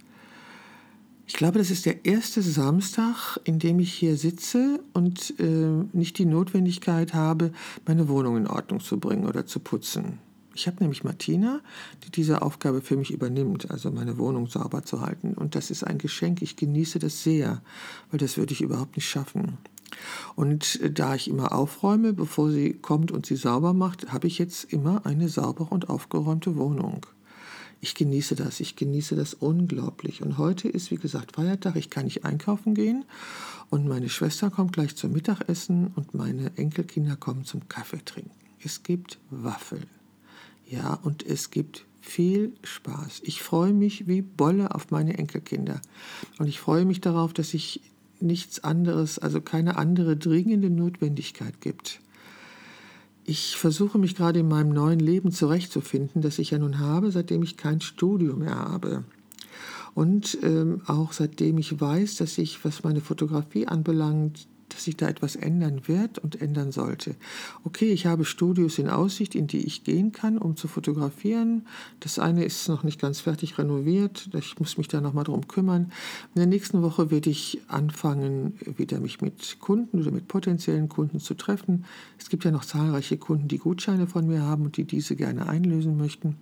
ich 1.26 1.34
glaube, 1.34 1.58
das 1.58 1.70
ist 1.70 1.86
der 1.86 2.04
erste 2.04 2.42
Samstag, 2.42 3.38
in 3.44 3.58
dem 3.58 3.78
ich 3.78 3.92
hier 3.92 4.16
sitze 4.16 4.80
und 4.92 5.34
äh, 5.38 5.84
nicht 5.92 6.18
die 6.18 6.24
Notwendigkeit 6.24 7.14
habe, 7.14 7.52
meine 7.86 8.08
Wohnung 8.08 8.38
in 8.38 8.46
Ordnung 8.46 8.80
zu 8.80 8.98
bringen 8.98 9.26
oder 9.26 9.46
zu 9.46 9.60
putzen. 9.60 10.18
Ich 10.58 10.66
habe 10.66 10.78
nämlich 10.80 11.04
Martina, 11.04 11.60
die 12.04 12.10
diese 12.10 12.42
Aufgabe 12.42 12.80
für 12.80 12.96
mich 12.96 13.12
übernimmt, 13.12 13.70
also 13.70 13.92
meine 13.92 14.18
Wohnung 14.18 14.48
sauber 14.48 14.82
zu 14.82 15.02
halten. 15.02 15.34
Und 15.34 15.54
das 15.54 15.70
ist 15.70 15.84
ein 15.84 15.98
Geschenk. 15.98 16.42
Ich 16.42 16.56
genieße 16.56 16.98
das 16.98 17.22
sehr, 17.22 17.62
weil 18.10 18.18
das 18.18 18.36
würde 18.36 18.52
ich 18.54 18.60
überhaupt 18.60 18.96
nicht 18.96 19.08
schaffen. 19.08 19.58
Und 20.34 20.80
äh, 20.80 20.90
da 20.90 21.14
ich 21.14 21.28
immer 21.28 21.52
aufräume, 21.52 22.12
bevor 22.12 22.50
sie 22.50 22.72
kommt 22.72 23.12
und 23.12 23.24
sie 23.24 23.36
sauber 23.36 23.72
macht, 23.72 24.12
habe 24.12 24.26
ich 24.26 24.38
jetzt 24.38 24.64
immer 24.72 25.06
eine 25.06 25.28
saubere 25.28 25.72
und 25.72 25.90
aufgeräumte 25.90 26.56
Wohnung. 26.56 27.06
Ich 27.80 27.94
genieße 27.94 28.34
das, 28.34 28.58
ich 28.58 28.74
genieße 28.74 29.14
das 29.14 29.34
unglaublich. 29.34 30.22
Und 30.22 30.38
heute 30.38 30.68
ist, 30.68 30.90
wie 30.90 30.96
gesagt, 30.96 31.36
Feiertag, 31.36 31.76
ich 31.76 31.88
kann 31.88 32.06
nicht 32.06 32.24
einkaufen 32.24 32.74
gehen. 32.74 33.04
Und 33.70 33.86
meine 33.86 34.08
Schwester 34.08 34.50
kommt 34.50 34.72
gleich 34.72 34.96
zum 34.96 35.12
Mittagessen 35.12 35.92
und 35.94 36.14
meine 36.14 36.50
Enkelkinder 36.56 37.14
kommen 37.14 37.44
zum 37.44 37.68
Kaffee 37.68 38.04
trinken. 38.04 38.32
Es 38.64 38.82
gibt 38.82 39.20
Waffeln. 39.30 39.97
Ja, 40.68 40.94
und 41.02 41.24
es 41.24 41.50
gibt 41.50 41.86
viel 42.00 42.52
Spaß. 42.62 43.22
Ich 43.24 43.42
freue 43.42 43.72
mich 43.72 44.06
wie 44.06 44.22
Bolle 44.22 44.74
auf 44.74 44.90
meine 44.90 45.18
Enkelkinder. 45.18 45.80
Und 46.38 46.46
ich 46.46 46.60
freue 46.60 46.84
mich 46.84 47.00
darauf, 47.00 47.32
dass 47.32 47.50
sich 47.50 47.80
nichts 48.20 48.64
anderes, 48.64 49.18
also 49.18 49.40
keine 49.40 49.76
andere 49.76 50.16
dringende 50.16 50.70
Notwendigkeit 50.70 51.60
gibt. 51.60 52.00
Ich 53.24 53.56
versuche 53.56 53.98
mich 53.98 54.14
gerade 54.14 54.40
in 54.40 54.48
meinem 54.48 54.72
neuen 54.72 55.00
Leben 55.00 55.32
zurechtzufinden, 55.32 56.22
das 56.22 56.38
ich 56.38 56.50
ja 56.50 56.58
nun 56.58 56.78
habe, 56.78 57.10
seitdem 57.10 57.42
ich 57.42 57.56
kein 57.56 57.80
Studium 57.80 58.40
mehr 58.40 58.56
habe. 58.56 59.04
Und 59.94 60.38
ähm, 60.42 60.82
auch 60.86 61.12
seitdem 61.12 61.58
ich 61.58 61.80
weiß, 61.80 62.16
dass 62.16 62.38
ich, 62.38 62.64
was 62.64 62.84
meine 62.84 63.00
Fotografie 63.00 63.66
anbelangt, 63.66 64.46
dass 64.68 64.84
sich 64.84 64.96
da 64.96 65.08
etwas 65.08 65.36
ändern 65.36 65.82
wird 65.86 66.18
und 66.18 66.40
ändern 66.40 66.72
sollte. 66.72 67.14
Okay, 67.64 67.92
ich 67.92 68.06
habe 68.06 68.24
Studios 68.24 68.78
in 68.78 68.88
Aussicht, 68.88 69.34
in 69.34 69.46
die 69.46 69.64
ich 69.66 69.84
gehen 69.84 70.12
kann, 70.12 70.38
um 70.38 70.56
zu 70.56 70.68
fotografieren. 70.68 71.66
Das 72.00 72.18
eine 72.18 72.44
ist 72.44 72.68
noch 72.68 72.82
nicht 72.82 73.00
ganz 73.00 73.20
fertig 73.20 73.58
renoviert. 73.58 74.30
Ich 74.34 74.58
muss 74.58 74.78
mich 74.78 74.88
da 74.88 75.00
nochmal 75.00 75.24
drum 75.24 75.48
kümmern. 75.48 75.92
In 76.34 76.40
der 76.40 76.46
nächsten 76.46 76.82
Woche 76.82 77.10
werde 77.10 77.30
ich 77.30 77.60
anfangen, 77.68 78.58
wieder 78.76 79.00
mich 79.00 79.20
mit 79.20 79.58
Kunden 79.60 80.00
oder 80.00 80.10
mit 80.10 80.28
potenziellen 80.28 80.88
Kunden 80.88 81.20
zu 81.20 81.34
treffen. 81.34 81.84
Es 82.18 82.28
gibt 82.28 82.44
ja 82.44 82.50
noch 82.50 82.64
zahlreiche 82.64 83.16
Kunden, 83.16 83.48
die 83.48 83.58
Gutscheine 83.58 84.06
von 84.06 84.26
mir 84.26 84.42
haben 84.42 84.64
und 84.64 84.76
die 84.76 84.84
diese 84.84 85.16
gerne 85.16 85.48
einlösen 85.48 85.96
möchten. 85.96 86.36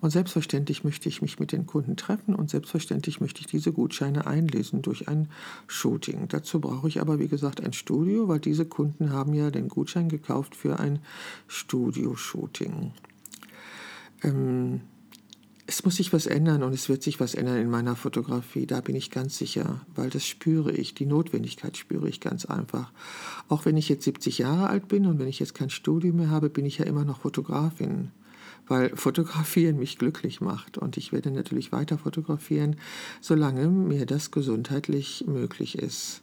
Und 0.00 0.10
selbstverständlich 0.10 0.84
möchte 0.84 1.08
ich 1.08 1.22
mich 1.22 1.38
mit 1.38 1.52
den 1.52 1.66
Kunden 1.66 1.96
treffen 1.96 2.34
und 2.34 2.50
selbstverständlich 2.50 3.20
möchte 3.20 3.40
ich 3.40 3.46
diese 3.46 3.72
Gutscheine 3.72 4.26
einlösen 4.26 4.82
durch 4.82 5.08
ein 5.08 5.28
Shooting. 5.66 6.28
Dazu 6.28 6.60
brauche 6.60 6.88
ich 6.88 7.00
aber, 7.00 7.18
wie 7.18 7.28
gesagt, 7.28 7.60
ein 7.60 7.69
Studio, 7.72 8.28
weil 8.28 8.40
diese 8.40 8.66
Kunden 8.66 9.12
haben 9.12 9.34
ja 9.34 9.50
den 9.50 9.68
Gutschein 9.68 10.08
gekauft 10.08 10.56
für 10.56 10.78
ein 10.80 11.00
Studio-Shooting. 11.48 12.92
Ähm, 14.22 14.80
es 15.70 15.84
muss 15.84 15.96
sich 15.96 16.12
was 16.12 16.26
ändern 16.26 16.64
und 16.64 16.72
es 16.72 16.88
wird 16.88 17.00
sich 17.04 17.20
was 17.20 17.34
ändern 17.34 17.58
in 17.58 17.70
meiner 17.70 17.94
Fotografie, 17.94 18.66
da 18.66 18.80
bin 18.80 18.96
ich 18.96 19.12
ganz 19.12 19.38
sicher, 19.38 19.80
weil 19.94 20.10
das 20.10 20.26
spüre 20.26 20.72
ich, 20.72 20.94
die 20.94 21.06
Notwendigkeit 21.06 21.76
spüre 21.76 22.08
ich 22.08 22.18
ganz 22.18 22.44
einfach. 22.44 22.90
Auch 23.48 23.66
wenn 23.66 23.76
ich 23.76 23.88
jetzt 23.88 24.02
70 24.02 24.38
Jahre 24.38 24.68
alt 24.68 24.88
bin 24.88 25.06
und 25.06 25.20
wenn 25.20 25.28
ich 25.28 25.38
jetzt 25.38 25.54
kein 25.54 25.70
Studio 25.70 26.12
mehr 26.12 26.28
habe, 26.28 26.50
bin 26.50 26.66
ich 26.66 26.78
ja 26.78 26.86
immer 26.86 27.04
noch 27.04 27.20
Fotografin, 27.20 28.10
weil 28.66 28.90
Fotografieren 28.96 29.78
mich 29.78 29.96
glücklich 29.96 30.40
macht 30.40 30.76
und 30.76 30.96
ich 30.96 31.12
werde 31.12 31.30
natürlich 31.30 31.70
weiter 31.70 31.98
fotografieren, 31.98 32.74
solange 33.20 33.68
mir 33.68 34.06
das 34.06 34.32
gesundheitlich 34.32 35.24
möglich 35.28 35.78
ist. 35.78 36.20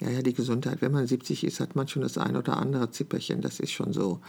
Ja, 0.00 0.10
ja, 0.10 0.22
die 0.22 0.34
Gesundheit. 0.34 0.80
Wenn 0.80 0.92
man 0.92 1.06
70 1.06 1.44
ist, 1.44 1.60
hat 1.60 1.76
man 1.76 1.86
schon 1.88 2.02
das 2.02 2.18
ein 2.18 2.36
oder 2.36 2.56
andere 2.56 2.90
Zipperchen. 2.90 3.40
Das 3.40 3.60
ist 3.60 3.70
schon 3.70 3.92
so. 3.92 4.20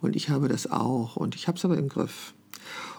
Und 0.00 0.14
ich 0.14 0.30
habe 0.30 0.48
das 0.48 0.70
auch. 0.70 1.16
Und 1.16 1.34
ich 1.34 1.48
habe 1.48 1.58
es 1.58 1.64
aber 1.64 1.76
im 1.76 1.88
Griff. 1.88 2.32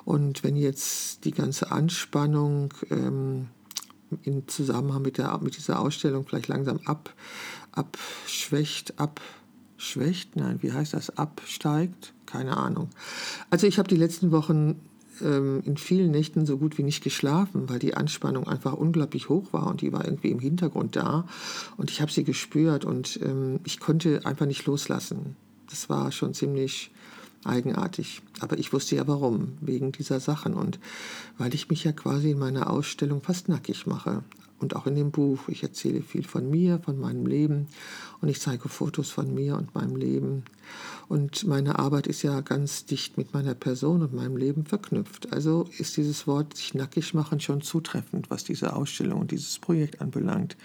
Und 0.03 0.43
wenn 0.43 0.55
jetzt 0.55 1.25
die 1.25 1.31
ganze 1.31 1.71
Anspannung 1.71 2.73
ähm, 2.89 3.47
im 4.23 4.47
Zusammenhang 4.47 5.01
mit, 5.01 5.17
der, 5.17 5.37
mit 5.41 5.55
dieser 5.55 5.79
Ausstellung 5.79 6.25
vielleicht 6.25 6.47
langsam 6.47 6.79
ab, 6.85 7.13
abschwächt, 7.71 8.95
abschwächt, 8.99 10.35
nein, 10.35 10.61
wie 10.61 10.73
heißt 10.73 10.93
das, 10.93 11.17
absteigt, 11.17 12.13
keine 12.25 12.57
Ahnung. 12.57 12.89
Also 13.49 13.67
ich 13.67 13.77
habe 13.77 13.87
die 13.87 13.95
letzten 13.95 14.31
Wochen 14.31 14.79
ähm, 15.23 15.61
in 15.65 15.77
vielen 15.77 16.11
Nächten 16.11 16.45
so 16.45 16.57
gut 16.57 16.77
wie 16.77 16.83
nicht 16.83 17.03
geschlafen, 17.03 17.69
weil 17.69 17.79
die 17.79 17.95
Anspannung 17.95 18.47
einfach 18.47 18.73
unglaublich 18.73 19.29
hoch 19.29 19.53
war 19.53 19.67
und 19.67 19.81
die 19.81 19.93
war 19.93 20.05
irgendwie 20.05 20.29
im 20.29 20.39
Hintergrund 20.39 20.95
da 20.95 21.25
und 21.77 21.91
ich 21.91 22.01
habe 22.01 22.11
sie 22.11 22.23
gespürt 22.23 22.85
und 22.85 23.19
ähm, 23.23 23.59
ich 23.63 23.79
konnte 23.79 24.25
einfach 24.25 24.45
nicht 24.45 24.65
loslassen. 24.65 25.35
Das 25.69 25.89
war 25.89 26.11
schon 26.11 26.33
ziemlich 26.33 26.91
eigenartig. 27.43 28.21
Aber 28.39 28.57
ich 28.57 28.73
wusste 28.73 28.95
ja 28.95 29.07
warum, 29.07 29.53
wegen 29.61 29.91
dieser 29.91 30.19
Sachen 30.19 30.53
und 30.53 30.79
weil 31.37 31.53
ich 31.53 31.69
mich 31.69 31.83
ja 31.83 31.91
quasi 31.91 32.31
in 32.31 32.39
meiner 32.39 32.69
Ausstellung 32.69 33.21
fast 33.21 33.49
nackig 33.49 33.87
mache 33.87 34.23
und 34.59 34.75
auch 34.75 34.87
in 34.87 34.95
dem 34.95 35.11
Buch. 35.11 35.47
Ich 35.47 35.63
erzähle 35.63 36.01
viel 36.01 36.23
von 36.23 36.49
mir, 36.49 36.79
von 36.79 36.99
meinem 36.99 37.25
Leben 37.25 37.67
und 38.21 38.29
ich 38.29 38.39
zeige 38.39 38.69
Fotos 38.69 39.09
von 39.09 39.33
mir 39.33 39.57
und 39.57 39.73
meinem 39.73 39.95
Leben. 39.95 40.43
Und 41.07 41.45
meine 41.45 41.79
Arbeit 41.79 42.07
ist 42.07 42.21
ja 42.21 42.41
ganz 42.41 42.85
dicht 42.85 43.17
mit 43.17 43.33
meiner 43.33 43.55
Person 43.55 44.01
und 44.01 44.13
meinem 44.13 44.37
Leben 44.37 44.65
verknüpft. 44.65 45.33
Also 45.33 45.67
ist 45.77 45.97
dieses 45.97 46.27
Wort 46.27 46.55
sich 46.55 46.73
nackig 46.73 47.13
machen 47.13 47.39
schon 47.39 47.61
zutreffend, 47.61 48.29
was 48.29 48.43
diese 48.43 48.75
Ausstellung 48.75 49.21
und 49.21 49.31
dieses 49.31 49.59
Projekt 49.59 50.01
anbelangt. 50.01 50.55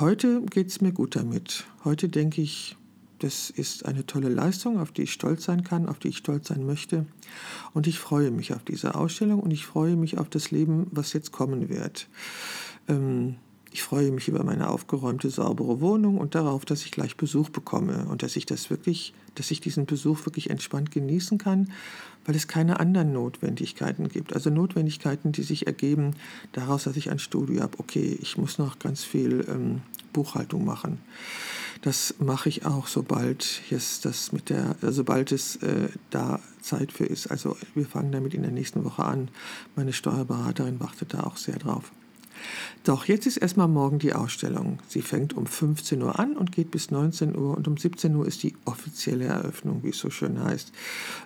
Heute 0.00 0.42
geht 0.42 0.68
es 0.68 0.80
mir 0.80 0.92
gut 0.92 1.16
damit. 1.16 1.64
Heute 1.84 2.08
denke 2.08 2.40
ich, 2.40 2.76
das 3.18 3.50
ist 3.50 3.84
eine 3.84 4.06
tolle 4.06 4.28
Leistung, 4.28 4.78
auf 4.78 4.92
die 4.92 5.02
ich 5.02 5.12
stolz 5.12 5.44
sein 5.44 5.64
kann, 5.64 5.88
auf 5.88 5.98
die 5.98 6.08
ich 6.08 6.18
stolz 6.18 6.48
sein 6.48 6.64
möchte. 6.64 7.04
Und 7.74 7.86
ich 7.86 7.98
freue 7.98 8.30
mich 8.30 8.54
auf 8.54 8.62
diese 8.62 8.94
Ausstellung 8.94 9.40
und 9.40 9.50
ich 9.50 9.66
freue 9.66 9.96
mich 9.96 10.18
auf 10.18 10.28
das 10.28 10.50
Leben, 10.50 10.86
was 10.92 11.12
jetzt 11.12 11.32
kommen 11.32 11.68
wird. 11.68 12.08
Ähm, 12.86 13.36
ich 13.70 13.82
freue 13.82 14.10
mich 14.10 14.28
über 14.28 14.44
meine 14.44 14.70
aufgeräumte, 14.70 15.30
saubere 15.30 15.80
Wohnung 15.80 16.18
und 16.18 16.34
darauf, 16.34 16.64
dass 16.64 16.84
ich 16.84 16.90
gleich 16.90 17.16
Besuch 17.16 17.50
bekomme 17.50 18.06
und 18.08 18.22
dass 18.22 18.36
ich 18.36 18.46
das 18.46 18.70
wirklich, 18.70 19.12
dass 19.34 19.50
ich 19.50 19.60
diesen 19.60 19.86
Besuch 19.86 20.24
wirklich 20.24 20.50
entspannt 20.50 20.90
genießen 20.90 21.38
kann, 21.38 21.70
weil 22.24 22.34
es 22.34 22.48
keine 22.48 22.80
anderen 22.80 23.12
Notwendigkeiten 23.12 24.08
gibt. 24.08 24.32
Also 24.32 24.50
Notwendigkeiten, 24.50 25.32
die 25.32 25.42
sich 25.42 25.66
ergeben 25.66 26.14
daraus, 26.52 26.84
dass 26.84 26.96
ich 26.96 27.10
ein 27.10 27.18
Studio 27.18 27.62
habe. 27.62 27.78
Okay, 27.78 28.18
ich 28.20 28.38
muss 28.38 28.58
noch 28.58 28.78
ganz 28.78 29.04
viel 29.04 29.44
ähm, 29.48 29.82
Buchhaltung 30.12 30.64
machen. 30.64 30.98
Das 31.82 32.14
mache 32.18 32.48
ich 32.48 32.66
auch, 32.66 32.86
sobald 32.86 33.62
es 33.70 34.00
das 34.00 34.32
mit 34.32 34.50
der, 34.50 34.76
sobald 34.80 35.30
es 35.30 35.56
äh, 35.56 35.88
da 36.10 36.40
Zeit 36.60 36.90
für 36.90 37.04
ist. 37.04 37.28
Also 37.28 37.56
wir 37.74 37.86
fangen 37.86 38.12
damit 38.12 38.34
in 38.34 38.42
der 38.42 38.50
nächsten 38.50 38.84
Woche 38.84 39.04
an. 39.04 39.28
Meine 39.76 39.92
Steuerberaterin 39.92 40.80
wartet 40.80 41.14
da 41.14 41.22
auch 41.22 41.36
sehr 41.36 41.56
drauf. 41.56 41.92
Doch 42.84 43.04
jetzt 43.04 43.26
ist 43.26 43.36
erstmal 43.36 43.68
morgen 43.68 43.98
die 43.98 44.14
Ausstellung. 44.14 44.78
Sie 44.88 45.02
fängt 45.02 45.36
um 45.36 45.46
15 45.46 46.02
Uhr 46.02 46.18
an 46.18 46.36
und 46.36 46.52
geht 46.52 46.70
bis 46.70 46.90
19 46.90 47.36
Uhr 47.36 47.56
und 47.56 47.68
um 47.68 47.76
17 47.76 48.14
Uhr 48.14 48.26
ist 48.26 48.42
die 48.42 48.54
offizielle 48.64 49.26
Eröffnung, 49.26 49.82
wie 49.82 49.90
es 49.90 49.98
so 49.98 50.10
schön 50.10 50.42
heißt. 50.42 50.72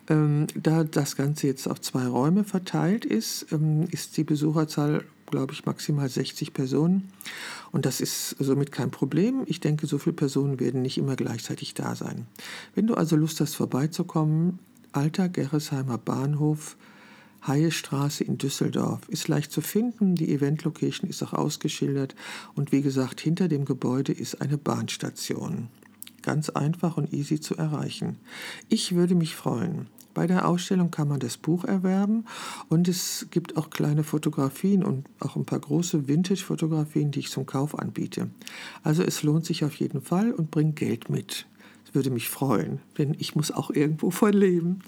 Ähm, 0.09 0.47
da 0.55 0.85
das 0.85 1.17
Ganze 1.17 1.47
jetzt 1.47 1.67
auf 1.69 1.81
zwei 1.81 2.07
Räume 2.07 2.45
verteilt 2.45 3.05
ist, 3.05 3.47
ähm, 3.53 3.87
ist 3.91 4.17
die 4.17 4.25
Besucherzahl 4.25 5.05
glaube 5.33 5.55
ich, 5.55 5.67
maximal 5.67 6.09
60 6.09 6.53
Personen. 6.53 7.11
Und 7.73 7.87
das 7.87 8.01
ist 8.01 8.37
somit 8.39 8.71
kein 8.71 8.93
Problem. 8.93 9.43
Ich 9.47 9.59
denke, 9.59 9.89
so 9.89 9.99
viele 9.99 10.15
Personen 10.15 10.61
werden 10.61 10.83
nicht 10.83 10.99
immer 10.99 11.17
gleichzeitig 11.17 11.75
da 11.75 11.97
sein. 11.97 12.27
Wenn 12.77 12.87
du 12.87 12.95
also 12.95 13.17
Lust 13.17 13.41
hast, 13.41 13.55
vorbeizukommen, 13.57 14.61
Alter 14.93 15.29
Gerresheimer 15.29 15.99
Bahnhof, 15.99 16.77
Haiestraße 17.47 18.25
in 18.25 18.39
Düsseldorf 18.39 19.01
ist 19.09 19.29
leicht 19.29 19.51
zu 19.51 19.61
finden, 19.61 20.15
die 20.15 20.33
Event-Location 20.33 21.11
ist 21.11 21.23
auch 21.23 21.33
ausgeschildert 21.33 22.15
und 22.55 22.73
wie 22.73 22.83
gesagt, 22.83 23.21
hinter 23.21 23.49
dem 23.49 23.65
Gebäude 23.65 24.13
ist 24.13 24.41
eine 24.41 24.59
Bahnstation. 24.59 25.69
Ganz 26.23 26.51
einfach 26.51 26.97
und 26.97 27.13
easy 27.13 27.41
zu 27.41 27.57
erreichen. 27.57 28.17
Ich 28.69 28.95
würde 28.95 29.17
mich 29.17 29.35
freuen. 29.35 29.89
Bei 30.15 30.27
der 30.27 30.47
Ausstellung 30.47 30.91
kann 30.91 31.09
man 31.09 31.21
das 31.21 31.37
Buch 31.37 31.65
erwerben 31.65 32.27
und 32.69 32.87
es 32.87 33.27
gibt 33.31 33.57
auch 33.57 33.71
kleine 33.71 34.05
Fotografien 34.05 34.85
und 34.85 35.07
auch 35.21 35.37
ein 35.37 35.47
paar 35.47 35.61
große 35.61 36.07
Vintage-Fotografien, 36.07 37.11
die 37.11 37.21
ich 37.21 37.31
zum 37.31 37.47
Kauf 37.47 37.79
anbiete. 37.79 38.29
Also 38.83 39.03
es 39.03 39.23
lohnt 39.23 39.47
sich 39.47 39.65
auf 39.65 39.75
jeden 39.77 40.03
Fall 40.03 40.33
und 40.33 40.51
bringt 40.51 40.77
Geld 40.77 41.09
mit. 41.09 41.47
Das 41.85 41.95
würde 41.95 42.11
mich 42.11 42.29
freuen, 42.29 42.81
denn 42.99 43.17
ich 43.19 43.35
muss 43.35 43.51
auch 43.51 43.71
irgendwo 43.71 44.11
von 44.11 44.33
leben. 44.33 44.81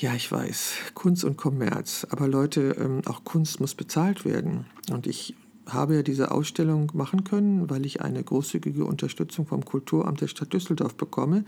Ja, 0.00 0.14
ich 0.14 0.32
weiß, 0.32 0.76
Kunst 0.94 1.24
und 1.24 1.36
Kommerz. 1.36 2.06
Aber 2.08 2.26
Leute, 2.26 2.74
ähm, 2.80 3.02
auch 3.04 3.22
Kunst 3.22 3.60
muss 3.60 3.74
bezahlt 3.74 4.24
werden. 4.24 4.64
Und 4.90 5.06
ich 5.06 5.34
habe 5.66 5.96
ja 5.96 6.02
diese 6.02 6.30
Ausstellung 6.30 6.90
machen 6.94 7.22
können, 7.22 7.68
weil 7.68 7.84
ich 7.84 8.00
eine 8.00 8.24
großzügige 8.24 8.86
Unterstützung 8.86 9.46
vom 9.46 9.62
Kulturamt 9.62 10.22
der 10.22 10.28
Stadt 10.28 10.54
Düsseldorf 10.54 10.94
bekomme, 10.94 11.44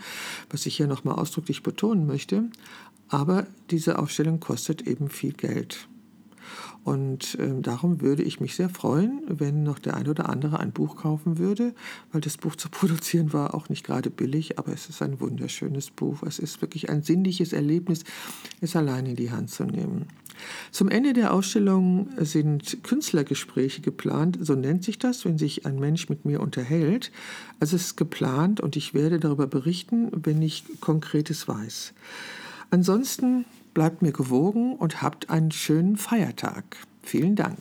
was 0.50 0.66
ich 0.66 0.76
hier 0.76 0.86
nochmal 0.86 1.14
ausdrücklich 1.14 1.62
betonen 1.62 2.06
möchte. 2.06 2.50
Aber 3.08 3.46
diese 3.70 3.98
Ausstellung 3.98 4.38
kostet 4.38 4.82
eben 4.82 5.08
viel 5.08 5.32
Geld. 5.32 5.88
Und 6.84 7.36
äh, 7.36 7.60
darum 7.60 8.00
würde 8.00 8.22
ich 8.22 8.40
mich 8.40 8.56
sehr 8.56 8.68
freuen, 8.68 9.22
wenn 9.28 9.62
noch 9.62 9.78
der 9.78 9.96
ein 9.96 10.08
oder 10.08 10.28
andere 10.28 10.58
ein 10.58 10.72
Buch 10.72 10.96
kaufen 10.96 11.38
würde, 11.38 11.74
weil 12.10 12.20
das 12.20 12.36
Buch 12.36 12.56
zu 12.56 12.68
produzieren 12.70 13.32
war 13.32 13.54
auch 13.54 13.68
nicht 13.68 13.84
gerade 13.84 14.10
billig, 14.10 14.58
aber 14.58 14.72
es 14.72 14.88
ist 14.88 15.00
ein 15.00 15.20
wunderschönes 15.20 15.90
Buch. 15.90 16.22
Es 16.24 16.38
ist 16.38 16.60
wirklich 16.60 16.90
ein 16.90 17.02
sinnliches 17.02 17.52
Erlebnis, 17.52 18.04
es 18.60 18.74
allein 18.74 19.06
in 19.06 19.16
die 19.16 19.30
Hand 19.30 19.50
zu 19.50 19.64
nehmen. 19.64 20.06
Zum 20.72 20.88
Ende 20.88 21.12
der 21.12 21.32
Ausstellung 21.32 22.08
sind 22.18 22.82
Künstlergespräche 22.82 23.80
geplant, 23.80 24.38
so 24.40 24.54
nennt 24.54 24.82
sich 24.82 24.98
das, 24.98 25.24
wenn 25.24 25.38
sich 25.38 25.66
ein 25.66 25.78
Mensch 25.78 26.08
mit 26.08 26.24
mir 26.24 26.40
unterhält. 26.40 27.12
Also 27.60 27.76
es 27.76 27.86
ist 27.86 27.96
geplant 27.96 28.60
und 28.60 28.74
ich 28.74 28.94
werde 28.94 29.20
darüber 29.20 29.46
berichten, 29.46 30.10
wenn 30.12 30.42
ich 30.42 30.64
Konkretes 30.80 31.46
weiß. 31.46 31.92
Ansonsten 32.70 33.44
bleibt 33.74 34.02
mir 34.02 34.12
gewogen 34.12 34.76
und 34.76 35.02
habt 35.02 35.30
einen 35.30 35.50
schönen 35.50 35.96
Feiertag. 35.96 36.76
Vielen 37.02 37.36
Dank. 37.36 37.58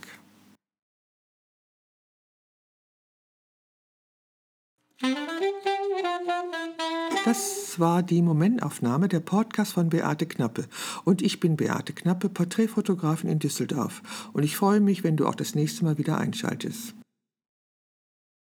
Das 7.26 7.80
war 7.80 8.04
die 8.04 8.21
Momentaufnahme 8.21 9.08
der 9.08 9.19
Podcast 9.19 9.74
von 9.74 9.89
Beate 9.89 10.26
Knappe. 10.26 10.65
Und 11.06 11.21
ich 11.21 11.39
bin 11.39 11.56
Beate 11.56 11.93
Knappe, 11.93 12.30
Porträtfotografin 12.30 13.30
in 13.30 13.39
Düsseldorf. 13.39 14.30
Und 14.34 14.43
ich 14.43 14.58
freue 14.58 14.82
mich, 14.82 15.04
wenn 15.04 15.17
du 15.17 15.28
auch 15.28 15.36
das 15.36 15.56
nächste 15.56 15.86
Mal 15.86 15.97
wieder 15.97 16.17
einschaltest. 16.17 16.95